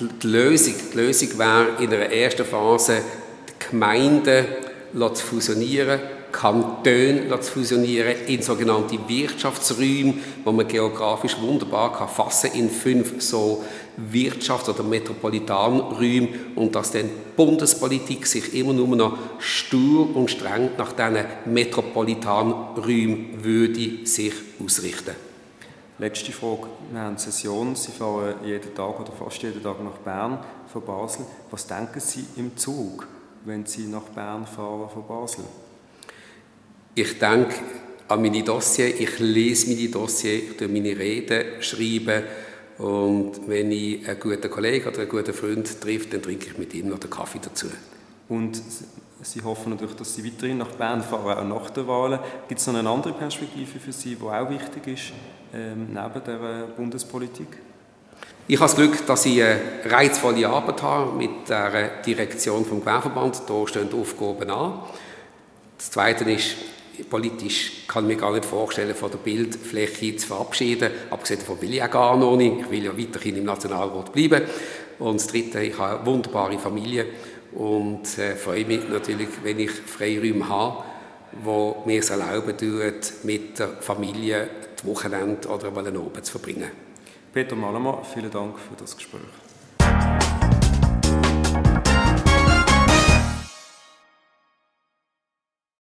Die 0.00 0.26
Lösung, 0.26 0.74
die 0.92 0.96
Lösung 0.96 1.38
wäre 1.38 1.66
in 1.78 1.92
einer 1.92 2.10
ersten 2.10 2.46
Phase, 2.46 3.02
die 3.48 3.70
Gemeinden 3.70 4.46
zu 4.94 5.26
fusionieren, 5.26 6.00
Kantone 6.32 7.38
zu 7.40 7.52
fusionieren 7.52 8.14
in 8.26 8.40
sogenannte 8.40 8.98
Wirtschaftsräume, 9.06 10.14
wo 10.42 10.52
man 10.52 10.66
geografisch 10.66 11.36
wunderbar 11.38 11.92
kann 11.92 12.08
fassen 12.08 12.52
in 12.54 12.70
fünf 12.70 13.20
so 13.20 13.62
Wirtschafts- 14.10 14.70
oder 14.70 14.84
Metropolitanräume 14.84 16.28
und 16.54 16.74
dass 16.74 16.92
dann 16.92 17.02
die 17.02 17.36
Bundespolitik 17.36 18.26
sich 18.26 18.54
immer 18.54 18.72
nur 18.72 18.96
noch 18.96 19.18
stur 19.38 20.16
und 20.16 20.30
streng 20.30 20.70
nach 20.78 20.92
diesen 20.92 21.26
Metropolitanräumen 21.44 23.44
würde 23.44 24.06
sich 24.06 24.32
ausrichten. 24.64 25.29
Letzte 26.00 26.32
Frage. 26.32 26.68
Wir 26.90 27.00
haben 27.02 27.18
Session. 27.18 27.76
Sie 27.76 27.92
fahren 27.92 28.36
jeden 28.42 28.74
Tag 28.74 29.00
oder 29.00 29.12
fast 29.12 29.42
jeden 29.42 29.62
Tag 29.62 29.84
nach 29.84 29.98
Bern 29.98 30.38
von 30.72 30.82
Basel. 30.82 31.26
Was 31.50 31.66
denken 31.66 32.00
Sie 32.00 32.24
im 32.36 32.56
Zug, 32.56 33.06
wenn 33.44 33.66
Sie 33.66 33.86
nach 33.86 34.04
Bern 34.04 34.46
fahren 34.46 34.88
von 34.88 35.06
Basel? 35.06 35.44
Ich 36.94 37.18
denke 37.18 37.54
an 38.08 38.22
meine 38.22 38.42
Dossier, 38.42 38.98
ich 38.98 39.18
lese 39.18 39.68
meine 39.68 39.90
Dossier, 39.90 40.36
ich 40.36 40.56
schreibe 40.56 40.72
meine 40.72 40.98
Reden 40.98 41.62
schreiben 41.62 42.22
und 42.78 43.46
wenn 43.46 43.70
ich 43.70 44.08
einen 44.08 44.18
guten 44.18 44.50
Kollegen 44.50 44.88
oder 44.88 45.00
einen 45.00 45.08
guten 45.10 45.34
Freund 45.34 45.80
treffe, 45.82 46.08
dann 46.08 46.22
trinke 46.22 46.46
ich 46.46 46.56
mit 46.56 46.72
ihm 46.72 46.88
noch 46.88 46.98
den 46.98 47.10
Kaffee 47.10 47.40
dazu. 47.42 47.66
Und 48.30 48.62
Sie 49.22 49.42
hoffen 49.42 49.68
natürlich, 49.68 49.96
dass 49.96 50.14
Sie 50.14 50.24
weiterhin 50.24 50.56
nach 50.56 50.72
Bern 50.76 51.02
fahren, 51.02 51.52
auch 51.52 51.60
nach 51.60 51.68
der 51.68 51.86
Wahl. 51.86 52.24
Gibt 52.48 52.58
es 52.58 52.66
noch 52.66 52.74
eine 52.74 52.88
andere 52.88 53.12
Perspektive 53.12 53.78
für 53.78 53.92
Sie, 53.92 54.14
die 54.14 54.22
auch 54.22 54.48
wichtig 54.48 54.86
ist, 54.86 55.12
neben 55.52 56.24
der 56.24 56.34
äh, 56.34 56.66
Bundespolitik? 56.76 57.58
Ich 58.48 58.58
habe 58.58 58.68
das 58.68 58.76
Glück, 58.76 59.06
dass 59.06 59.26
ich 59.26 59.42
eine 59.42 59.60
reizvolle 59.84 60.48
Arbeit 60.48 60.82
habe 60.82 61.12
mit 61.12 61.48
der 61.48 62.02
Direktion 62.02 62.64
vom 62.64 62.80
Gewerbeverband. 62.80 63.42
Da 63.46 63.66
stehen 63.66 63.88
Aufgaben 63.92 64.50
an. 64.50 64.80
Das 65.78 65.92
Zweite 65.92 66.28
ist, 66.30 66.56
politisch 67.08 67.86
kann 67.86 68.04
ich 68.04 68.16
mir 68.16 68.20
gar 68.20 68.32
nicht 68.32 68.44
vorstellen, 68.44 68.94
von 68.94 69.10
der 69.10 69.18
Bildfläche 69.18 70.16
zu 70.16 70.26
verabschieden. 70.26 70.90
Abgesehen 71.10 71.40
davon 71.40 71.62
will 71.62 71.74
ich 71.74 71.82
auch 71.82 71.90
gar 71.90 72.16
noch 72.16 72.36
nicht. 72.36 72.62
Ich 72.62 72.70
will 72.70 72.84
ja 72.84 72.98
weiterhin 72.98 73.36
im 73.36 73.44
Nationalrat 73.44 74.12
bleiben. 74.12 74.42
Und 74.98 75.20
das 75.20 75.28
Dritte, 75.28 75.62
ich 75.62 75.78
habe 75.78 75.98
eine 75.98 76.06
wunderbare 76.06 76.58
Familie 76.58 77.06
und 77.52 78.18
äh, 78.18 78.36
freue 78.36 78.64
mich 78.64 78.88
natürlich, 78.88 79.28
wenn 79.42 79.58
ich 79.58 79.70
Freiräume 79.70 80.48
habe, 80.48 80.84
wo 81.42 81.82
mir 81.86 82.00
es 82.00 82.10
erlauben 82.10 82.56
tut, 82.56 83.24
mit 83.24 83.58
der 83.58 83.68
Familie 83.80 84.48
Wochenende 84.84 85.48
oder 85.48 85.70
mal 85.70 85.86
Abend 85.86 86.24
zu 86.24 86.32
verbringen. 86.32 86.70
Peter 87.32 87.56
Malamer, 87.56 88.02
vielen 88.04 88.30
Dank 88.30 88.58
für 88.58 88.76
das 88.76 88.96
Gespräch. 88.96 89.20